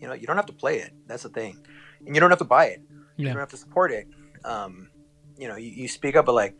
[0.00, 0.92] you know you don't have to play it.
[1.06, 1.58] That's the thing.
[2.06, 2.82] And you don't have to buy it.
[3.16, 4.08] You don't have to support it.
[4.44, 4.90] Um,
[5.38, 6.56] you know you, you speak up but like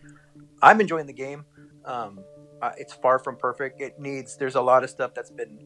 [0.63, 1.45] i'm enjoying the game.
[1.85, 2.25] Um,
[2.63, 3.81] uh, it's far from perfect.
[3.81, 5.59] It needs there's a lot of stuff that's been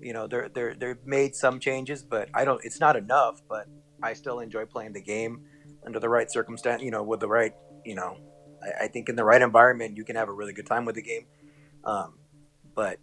[0.00, 3.66] you know they're they're they've made some changes but i don't it's not enough but
[4.02, 5.40] i still enjoy playing the game
[5.84, 7.54] under the right circumstance you know with the right
[7.84, 8.16] you know
[8.62, 10.94] i, I think in the right environment you can have a really good time with
[10.94, 11.26] the game.
[11.84, 12.18] Um,
[12.74, 12.98] but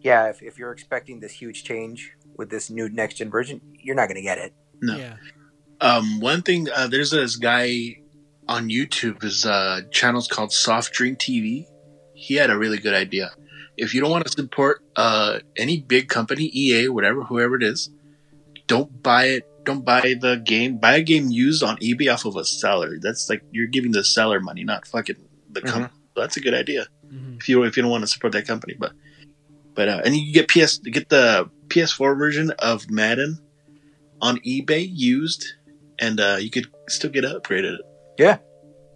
[0.00, 3.94] yeah if, if you're expecting this huge change with this new next gen version you're
[3.96, 4.96] not going to get it No.
[4.96, 5.16] Yeah.
[5.80, 7.96] Um, one thing, uh, there's this guy
[8.46, 9.20] on YouTube.
[9.22, 11.66] His uh, channel's called Soft Drink TV.
[12.14, 13.32] He had a really good idea.
[13.76, 17.90] If you don't want to support uh, any big company, EA, whatever, whoever it is,
[18.68, 19.48] don't buy it.
[19.64, 20.78] Don't buy the game.
[20.78, 22.98] Buy a game used on eBay off of a seller.
[23.00, 25.16] That's like you're giving the seller money, not fucking
[25.50, 25.92] the company.
[26.14, 27.38] That's a good idea Mhm.
[27.40, 28.74] if you if you don't want to support that company.
[28.78, 28.92] But
[29.74, 33.38] but uh, and you get PS get the PS4 version of Madden
[34.20, 35.44] on eBay used,
[35.98, 37.76] and uh, you could still get upgraded.
[38.18, 38.38] yeah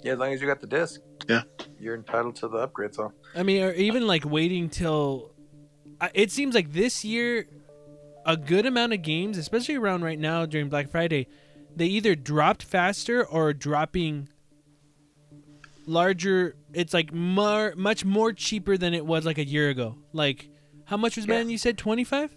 [0.02, 1.42] yeah, as long as you got the disc Yeah.
[1.80, 5.32] you're entitled to the upgrade so I mean, or even like waiting till.
[6.14, 7.46] It seems like this year,
[8.26, 11.26] a good amount of games, especially around right now during Black Friday,
[11.74, 14.28] they either dropped faster or dropping
[15.86, 16.54] larger.
[16.72, 19.96] It's like more, much more cheaper than it was like a year ago.
[20.12, 20.48] Like,
[20.84, 21.34] how much was Yeah.
[21.34, 21.50] man?
[21.50, 22.36] You said twenty five.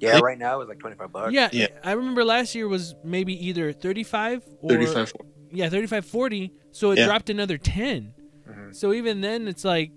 [0.00, 0.20] Yeah Yeah.
[0.22, 1.68] right now it was like 25 bucks Yeah, Yeah.
[1.84, 5.12] I remember last year was maybe either thirty five or 35
[5.50, 6.52] yeah, 35 40.
[6.72, 7.06] So it Yeah.
[7.06, 8.12] dropped another 10.
[8.48, 8.74] Mhm.
[8.76, 9.90] So even then, it's like,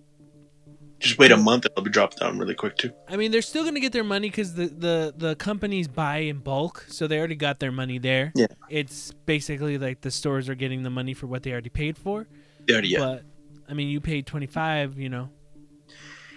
[0.99, 2.91] Just wait a month, it'll be dropped down really quick too.
[3.10, 6.18] I mean, they're still going to get their money because the, the, the companies buy
[6.19, 6.86] in bulk.
[6.88, 8.32] So they already got their money there.
[8.36, 8.45] Yeah.
[8.69, 12.28] It's basically like the stores are getting the money for what they already paid for.
[12.68, 12.99] They already, yeah.
[12.99, 13.23] But,
[13.68, 15.30] I mean, you paid 25 you know.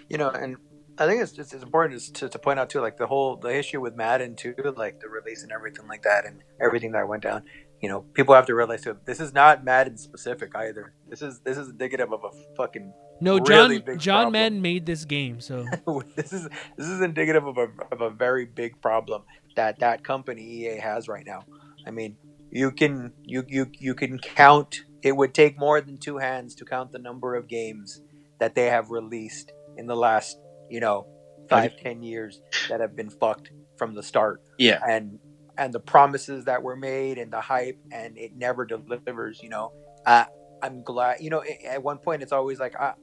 [0.09, 0.57] you know, and
[0.97, 3.55] I think it's just it's important to, to point out too, like the whole the
[3.55, 7.23] issue with Madden too, like the release and everything like that, and everything that went
[7.23, 7.43] down.
[7.81, 10.95] You know, people have to realize too, this is not Madden specific either.
[11.09, 14.33] This is this is indicative of a fucking No, really John big John problem.
[14.33, 15.67] Madden made this game, so
[16.17, 19.23] this is this is indicative of a of a very big problem
[19.57, 21.45] that that company EA has right now.
[21.87, 22.17] I mean,
[22.51, 24.85] you can you you you can count.
[25.03, 28.01] It would take more than two hands to count the number of games
[28.39, 30.39] that they have released in the last
[30.75, 31.07] you know
[31.49, 34.43] five ten years that have been fucked from the start.
[34.59, 34.81] Yeah.
[34.89, 35.21] and
[35.57, 39.73] and the promises that were made and the hype and it never delivers you know.
[40.05, 40.25] Uh,
[40.63, 42.95] i'm glad you know at one point it's always like I,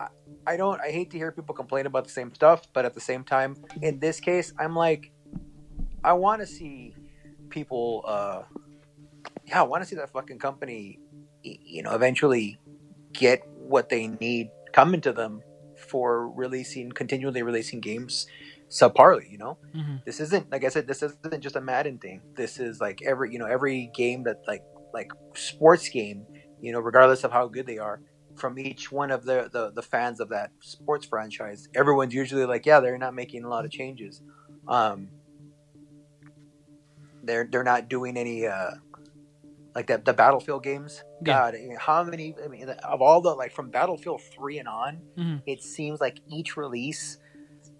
[0.00, 0.08] I
[0.46, 3.00] i don't i hate to hear people complain about the same stuff but at the
[3.00, 5.12] same time in this case i'm like
[6.02, 6.94] i want to see
[7.50, 8.42] people uh
[9.46, 10.98] yeah i want to see that fucking company
[11.42, 12.58] you know eventually
[13.12, 15.42] get what they need coming to them
[15.88, 18.26] for releasing continually releasing games
[18.68, 20.04] subparly you know mhm.
[20.04, 22.22] this isn't like I said, this isn't just a Madden thing.
[22.34, 24.62] This is like every you know every game that like
[24.92, 26.26] like sports game,
[26.60, 28.00] you know, regardless of how good they are,
[28.34, 32.66] from each one of the the, the fans of that sports franchise, everyone's usually like,
[32.66, 34.22] yeah, they're not making a lot of changes.
[34.66, 35.08] Um,
[37.22, 38.72] they're they're not doing any uh
[39.78, 41.04] like that the Battlefield games.
[41.22, 42.34] God, mean, how many?
[42.44, 45.42] I mean, of all the like from Battlefield three and on, Mhm.
[45.46, 47.18] it seems like each release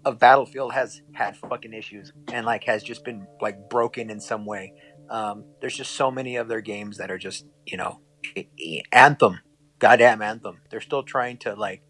[0.05, 4.45] of Battlefield has had fucking issues and like has just been like broken in some
[4.45, 4.73] way.
[5.09, 7.99] Um, there's just so many of their games that are just you know
[8.93, 9.39] Anthem,
[9.79, 10.61] goddamn Anthem.
[10.69, 11.81] They're still trying to like,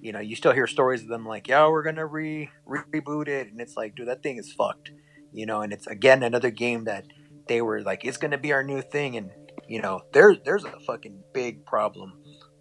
[0.00, 3.26] you know, you still hear stories of them like, yeah, we're gonna re, re- reboot
[3.26, 4.92] it, and it's like, dude, that thing is fucked,
[5.32, 5.60] you know.
[5.60, 7.04] And it's again another game that
[7.48, 9.30] they were like, it's gonna be our new thing, and
[9.70, 12.14] you know, there there's a fucking big problem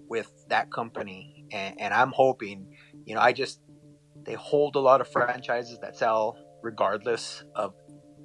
[0.08, 2.68] with that company, and, and I'm hoping,
[3.06, 3.60] you know, I just
[4.26, 7.74] they hold a lot of franchises that sell regardless of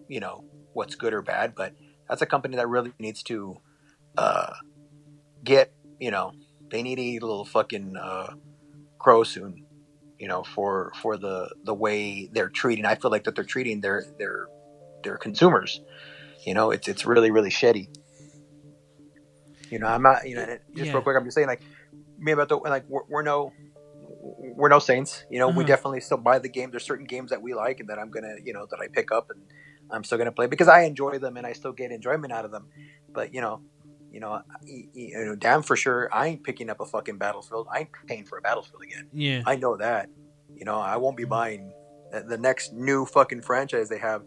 [0.09, 1.73] you know what's good or bad but
[2.09, 3.56] that's a company that really needs to
[4.19, 4.52] uh
[5.43, 6.32] get you know
[6.70, 8.35] they need to eat a little fucking uh
[8.98, 9.65] crow soon
[10.19, 13.81] you know for for the the way they're treating i feel like that they're treating
[13.81, 14.47] their their
[15.05, 15.81] their consumers
[16.44, 17.89] you know it's it's really really shitty
[19.74, 20.46] you know i'm not you know
[20.76, 20.92] just Yeah.
[20.94, 21.62] real quick i'm just saying like
[22.18, 23.52] me about the like we're, we're no
[24.59, 25.66] we're no saints you know we Mhm.
[25.66, 28.34] definitely still buy the game there's certain games that we like and that i'm gonna
[28.46, 29.40] you know that i pick up and
[29.90, 32.51] i'm still gonna play because i enjoy them and i still get enjoyment out of
[32.51, 32.66] them
[33.12, 33.60] but you know
[34.14, 37.66] you know, you know, damn for sure, I ain't picking up a fucking battlefield.
[37.74, 39.09] I ain't paying for a battlefield again.
[39.12, 40.09] yeah, I know that.
[40.55, 41.72] You know, I won't be buying
[42.12, 44.22] the, the next new fucking franchise they have.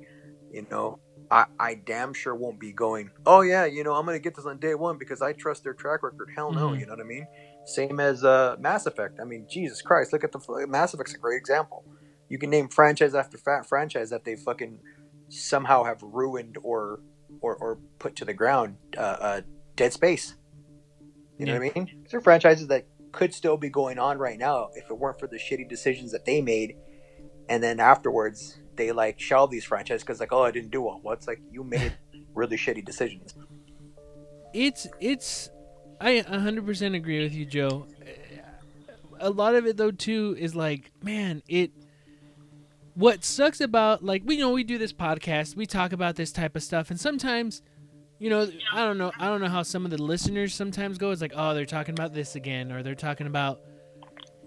[0.51, 0.99] You know,
[1.29, 3.11] I, I damn sure won't be going.
[3.25, 5.73] Oh yeah, you know, I'm gonna get this on day one because I trust their
[5.73, 6.29] track record.
[6.35, 6.79] Hell no, Mhm.
[6.79, 7.27] you know what I mean.
[7.65, 9.19] Same as uh, Mass Effect.
[9.19, 11.83] I mean, Jesus Christ, look at the Mass Effect's a great example.
[12.29, 14.79] You can name franchise after franchise that they fucking
[15.29, 17.01] somehow have ruined or
[17.41, 18.77] or, or put to the ground.
[18.97, 19.41] Uh, uh,
[19.75, 20.35] Dead Space.
[21.37, 22.03] You know what I mean?
[22.03, 25.27] These are franchises that could still be going on right now if it weren't for
[25.27, 26.75] the shitty decisions that they made.
[27.49, 30.99] And then afterwards, they like shelve these franchises because like, oh, I didn't do well.
[31.03, 31.93] Well, it's like you made
[32.35, 33.35] really shitty decisions.
[34.53, 35.49] it's it's
[35.99, 37.87] I 100% agree with you, Joe.
[39.19, 41.71] A lot of it though too is like, man, it
[42.93, 46.55] what sucks about like we know we do this podcast, we talk about this type
[46.55, 47.61] of stuff and sometimes
[48.19, 51.11] you know, I don't know, I don't know how some of the listeners sometimes go.
[51.11, 53.61] It's like, oh, they're talking about this again, or they're talking about,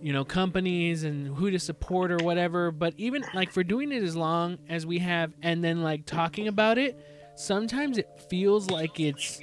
[0.03, 2.71] you know, companies and who to support or whatever.
[2.71, 6.49] But even like for doing it as long as we have, and then like talking
[6.49, 6.99] about it,
[7.37, 9.41] sometimes it feels like it's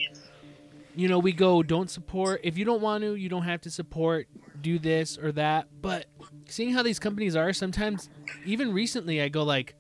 [0.98, 2.42] you know, we go, don't support.
[2.44, 4.28] If you don't want to, you don't have to support.
[4.60, 5.68] Do this or that.
[5.80, 6.08] But
[6.48, 8.10] seeing how these companies are, sometimes,
[8.46, 9.76] even recently, I go like,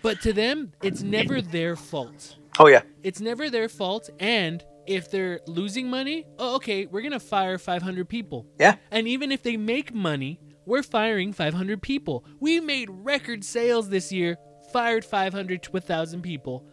[0.00, 2.36] but to them, it's never their fault.
[2.60, 4.10] Oh yeah, It's never their fault.
[4.20, 4.64] And
[4.94, 8.46] if they're losing money, oh, okay, we're going to fire 500 people.
[8.58, 8.76] Yeah.
[8.90, 12.24] And even if they make money, we're firing 500 people.
[12.40, 14.36] We made record sales this year,
[14.72, 16.66] fired 500 to 1,000 people.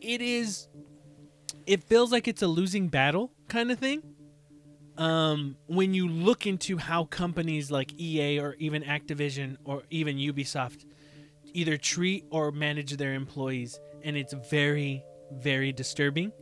[0.00, 0.68] It is,
[1.66, 4.02] it feels like it's a losing battle kind of thing.
[4.98, 10.84] Um, when you look into how companies like EA or even Activision or even Ubisoft
[11.54, 16.32] either treat or manage their employees, and it's very, very disturbing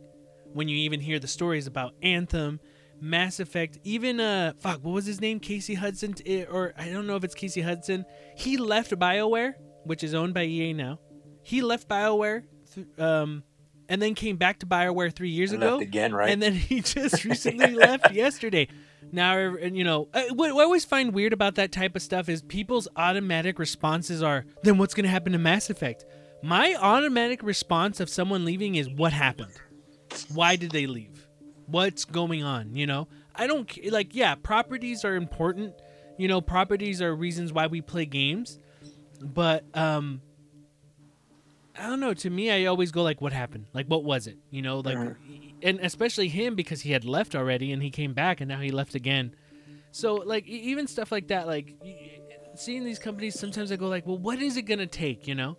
[0.53, 2.59] when you even hear the stories about Anthem,
[2.99, 5.39] Mass Effect, even uh, fuck, what was his name?
[5.39, 6.15] Casey Hudson,
[6.51, 8.05] or I don't know if it's Casey Hudson.
[8.37, 9.53] He left BioWare,
[9.85, 10.99] which is owned by EA now.
[11.43, 12.43] He left BioWare,
[12.75, 13.43] th- um,
[13.89, 16.29] and then came back to Bioware three years And ago, left again, right?
[16.29, 18.67] and then he just recently left yesterday.
[19.11, 22.29] Now, and you know, uh, what I always find weird about that type of stuff
[22.29, 26.05] is people's automatic responses are, "Then what's going to happen to Mass Effect?"
[26.43, 29.53] My automatic response of someone leaving is, "What happened?
[30.33, 31.27] Why did they leave?
[31.67, 34.13] What's going on?" You know, I don't like.
[34.15, 35.75] Yeah, properties are important.
[36.17, 38.59] You know, properties are reasons why we play games,
[39.21, 40.21] but um,
[41.77, 42.13] I don't know.
[42.13, 43.67] To me, I always go like, "What happened?
[43.73, 44.97] Like, what was it?" You know, like,
[45.63, 48.71] and especially him because he had left already and he came back and now he
[48.71, 49.33] left again.
[49.91, 51.75] So like, even stuff like that, like
[52.55, 55.57] seeing these companies, sometimes I go like, "Well, what is it gonna take?" You know,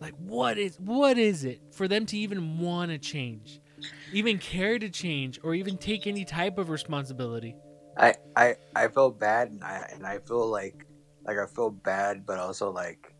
[0.00, 3.60] like, what is what is it for them to even want to change,
[4.12, 7.56] even care to change, or even take any type of responsibility?
[7.96, 10.86] I, I I feel bad and I and I feel like
[11.26, 13.14] like I feel bad but also like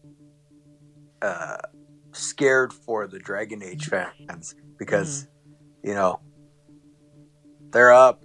[1.22, 1.56] uh
[2.12, 5.26] scared for the Dragon Age fans because
[5.82, 6.20] you know
[7.72, 8.20] they're up.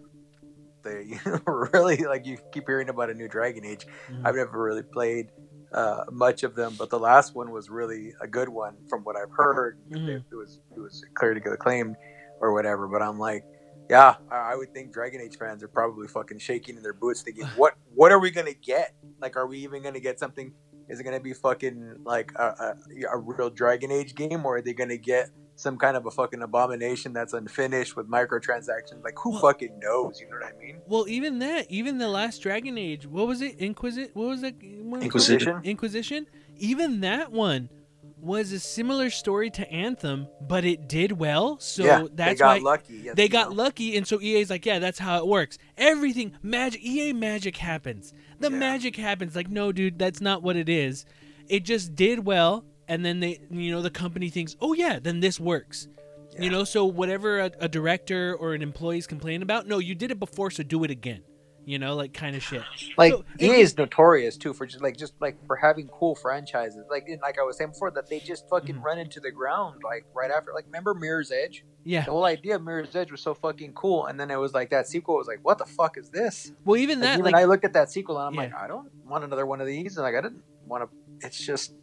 [0.83, 3.85] They you know, really like you keep hearing about a new Dragon Age.
[4.09, 4.25] Mhm.
[4.25, 5.31] I've never really played
[5.73, 9.15] uh, much of them, but the last one was really a good one from what
[9.15, 9.77] I've heard.
[9.91, 10.09] Mhm.
[10.09, 11.97] It, it was it was clear to get acclaimed
[12.39, 12.87] or whatever.
[12.87, 13.45] But I'm like,
[13.89, 17.21] yeah, I, I would think Dragon Age fans are probably fucking shaking in their boots,
[17.21, 18.93] thinking, what what are we gonna get?
[19.21, 20.53] Like, are we even gonna get something?
[20.87, 22.75] Is it gonna be fucking like a, a,
[23.13, 26.41] a real Dragon Age game, or are they gonna get some kind of a fucking
[26.41, 29.03] abomination that's unfinished with microtransactions?
[29.03, 30.19] Like, who Well- fucking knows?
[30.19, 30.81] You know what I mean?
[30.85, 33.57] Well, even that, even the last Dragon Age, what was it?
[33.59, 34.11] Inquisit?
[34.15, 34.55] What was that?
[34.61, 35.61] Inquisition.
[35.63, 36.27] Inquisition.
[36.57, 37.69] Even that one
[38.25, 41.59] was a similar story to Anthem, but it did well.
[41.59, 42.95] So yeah, that's they got why lucky.
[43.03, 43.55] yes, they got know.
[43.55, 45.57] lucky, and so EA's like, yeah, that's how it works.
[45.77, 48.13] Everything magic, EA magic happens.
[48.39, 48.57] The Yeah.
[48.57, 49.35] magic happens.
[49.35, 51.05] Like, no, dude, that's not what it is.
[51.47, 55.19] It just did well, and then they, you know, the company thinks, oh yeah, then
[55.19, 55.87] this works.
[56.37, 59.95] You know, so whatever a, a director or an employee is complaining about, no, you
[59.95, 61.21] did it before, so do it again.
[61.67, 62.61] You know, like kind of shit.
[62.95, 66.85] Like So, it- is notorious too for just like just like for having cool franchises.
[66.91, 68.83] Like like I was saying before, that they just fucking Mhm.
[68.83, 70.51] run into the ground like right after.
[70.53, 71.65] Like remember Mirror's Edge?
[71.83, 72.05] Yeah.
[72.05, 74.69] The whole idea of Mirror's Edge was so fucking cool, and then it was like
[74.69, 76.51] that sequel was like, what the fuck is this?
[76.65, 78.41] Well, even Like, that, even like, I looked at that sequel and I'm Yeah.
[78.41, 81.25] like, I don't want another one of these, and like I didn't want to.
[81.25, 81.73] It's just,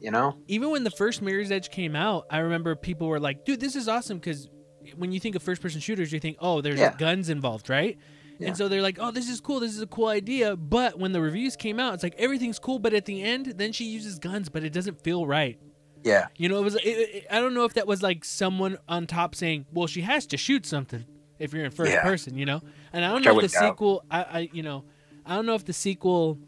[0.00, 3.44] you know, even when the first Mirror's Edge came out, I remember people were like,
[3.44, 4.48] "Dude, this is awesome!" Because
[4.96, 6.94] when you think of first-person shooters, you think, "Oh, there's Yeah.
[6.96, 7.98] guns involved, right?"
[8.38, 8.48] Yeah.
[8.48, 9.60] And so they're like, "Oh, this is cool.
[9.60, 12.78] This is a cool idea." But when the reviews came out, it's like everything's cool,
[12.78, 15.58] but at the end, then she uses guns, but it doesn't feel right.
[16.04, 16.74] yeah, You know, it was.
[16.76, 20.02] It, it, I don't know if that was like someone on top saying, "Well, she
[20.02, 21.04] has to shoot something
[21.38, 22.02] if you're in first Yeah.
[22.02, 22.60] person," you know.
[22.92, 23.72] And I don't Which I know if the doubt.
[23.72, 24.84] sequel, I, I, you know,
[25.24, 26.38] I don't know if the sequel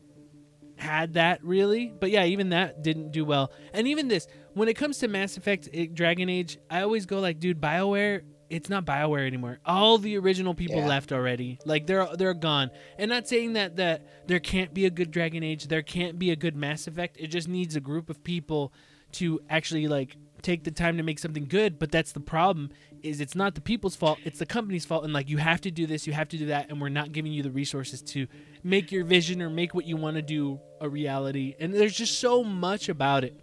[0.76, 3.50] had that really, but yeah, even that didn't do well.
[3.72, 7.18] And even this, when it comes to Mass Effect, eh, Dragon Age, I always go
[7.20, 8.22] like, dude, Bioware.
[8.50, 9.58] It's not Bioware anymore.
[9.66, 10.86] All the original people Yeah.
[10.86, 11.58] left already.
[11.64, 12.70] Like they're they're gone.
[12.98, 16.30] And not saying that that there can't be a good Dragon Age, there can't be
[16.30, 17.16] a good Mass Effect.
[17.18, 18.72] It just needs a group of people
[19.12, 22.70] to actually like take the time to make something good but that's the problem
[23.02, 25.68] is it's not the people's fault it's the company's fault and like you have to
[25.70, 28.26] do this you have to do that and we're not giving you the resources to
[28.62, 32.20] make your vision or make what you want to do a reality and there's just
[32.20, 33.34] so much about it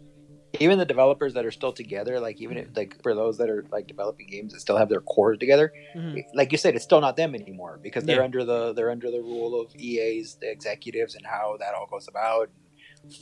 [0.59, 3.65] even the developers that are still together, like even if, like for those that are
[3.71, 6.23] like developing games that still have their cores together, Mhm.
[6.33, 8.23] like you said, it's still not them anymore because they're Yeah.
[8.25, 12.07] under the they're under the rule of EA's the executives and how that all goes
[12.07, 12.49] about,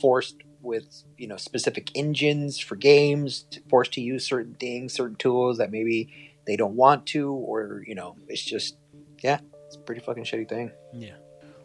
[0.00, 5.58] forced with you know specific engines for games, forced to use certain things, certain tools
[5.58, 6.08] that maybe
[6.46, 8.76] they don't want to, or you know, it's just
[9.22, 10.70] yeah, it's a pretty fucking shitty thing.
[10.92, 11.14] yeah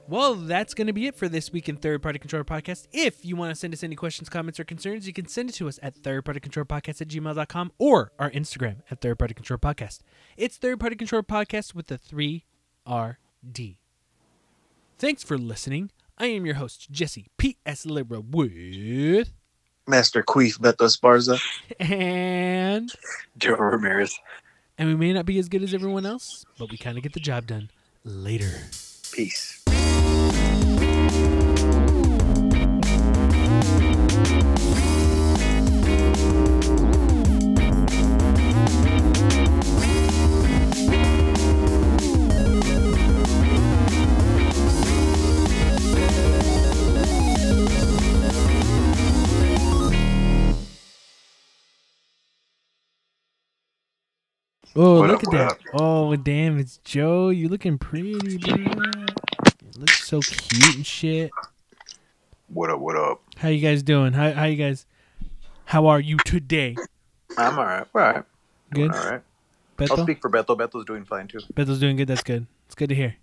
[0.09, 2.87] well that's going to be it for this week in third party controller podcast.
[2.91, 5.53] If you want to send us any questions comments or concerns you can send it
[5.53, 9.33] to us at third party controller podcast at gmail.com or our instagram at third party
[9.35, 9.99] controller podcast.
[10.35, 12.43] It's third party controller podcast with the 3rd
[14.97, 15.91] thanks for listening.
[16.17, 19.31] I am your host jesse ps libra with
[19.87, 21.39] Master Queef Beto Esparza.
[21.79, 22.91] and
[23.37, 24.19] Joe Ramirez,
[24.77, 27.13] and we may not be as good as everyone else but we kind of get
[27.13, 27.69] the job done
[28.03, 28.69] later.
[29.11, 29.58] Peace.
[54.75, 55.57] Oh, look at that.
[55.73, 57.29] Oh, damn, it's Joe.
[57.29, 59.18] You're looking pretty, bro.
[59.79, 61.31] You look so cute and shit.
[62.49, 62.79] What up?
[62.79, 63.21] What up?
[63.37, 64.11] How you guys doing?
[64.11, 64.85] How how you guys
[65.63, 66.75] How are you today?
[67.37, 67.87] I'm all right.
[67.95, 68.23] All right.
[68.73, 68.91] Good.
[68.91, 69.21] All right.
[69.79, 70.57] I'll speak for Beto.
[70.57, 71.39] Beto's doing fine too.
[71.55, 72.09] Beto's doing good.
[72.09, 72.45] That's good.
[72.65, 73.15] It's good to hear.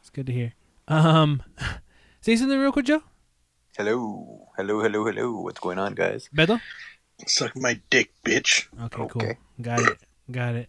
[0.00, 0.52] It's good to hear.
[0.86, 1.42] Um,
[2.20, 3.02] say something real quick, Joe.
[3.74, 5.40] Hello, hello, hello, hello.
[5.40, 6.28] What's going on, guys?
[6.36, 6.60] Beto.
[7.26, 8.66] Suck my dick, bitch.
[8.84, 9.18] Okay, Okay.
[9.18, 9.38] cool.
[9.62, 9.98] Got it.
[10.30, 10.68] Got it.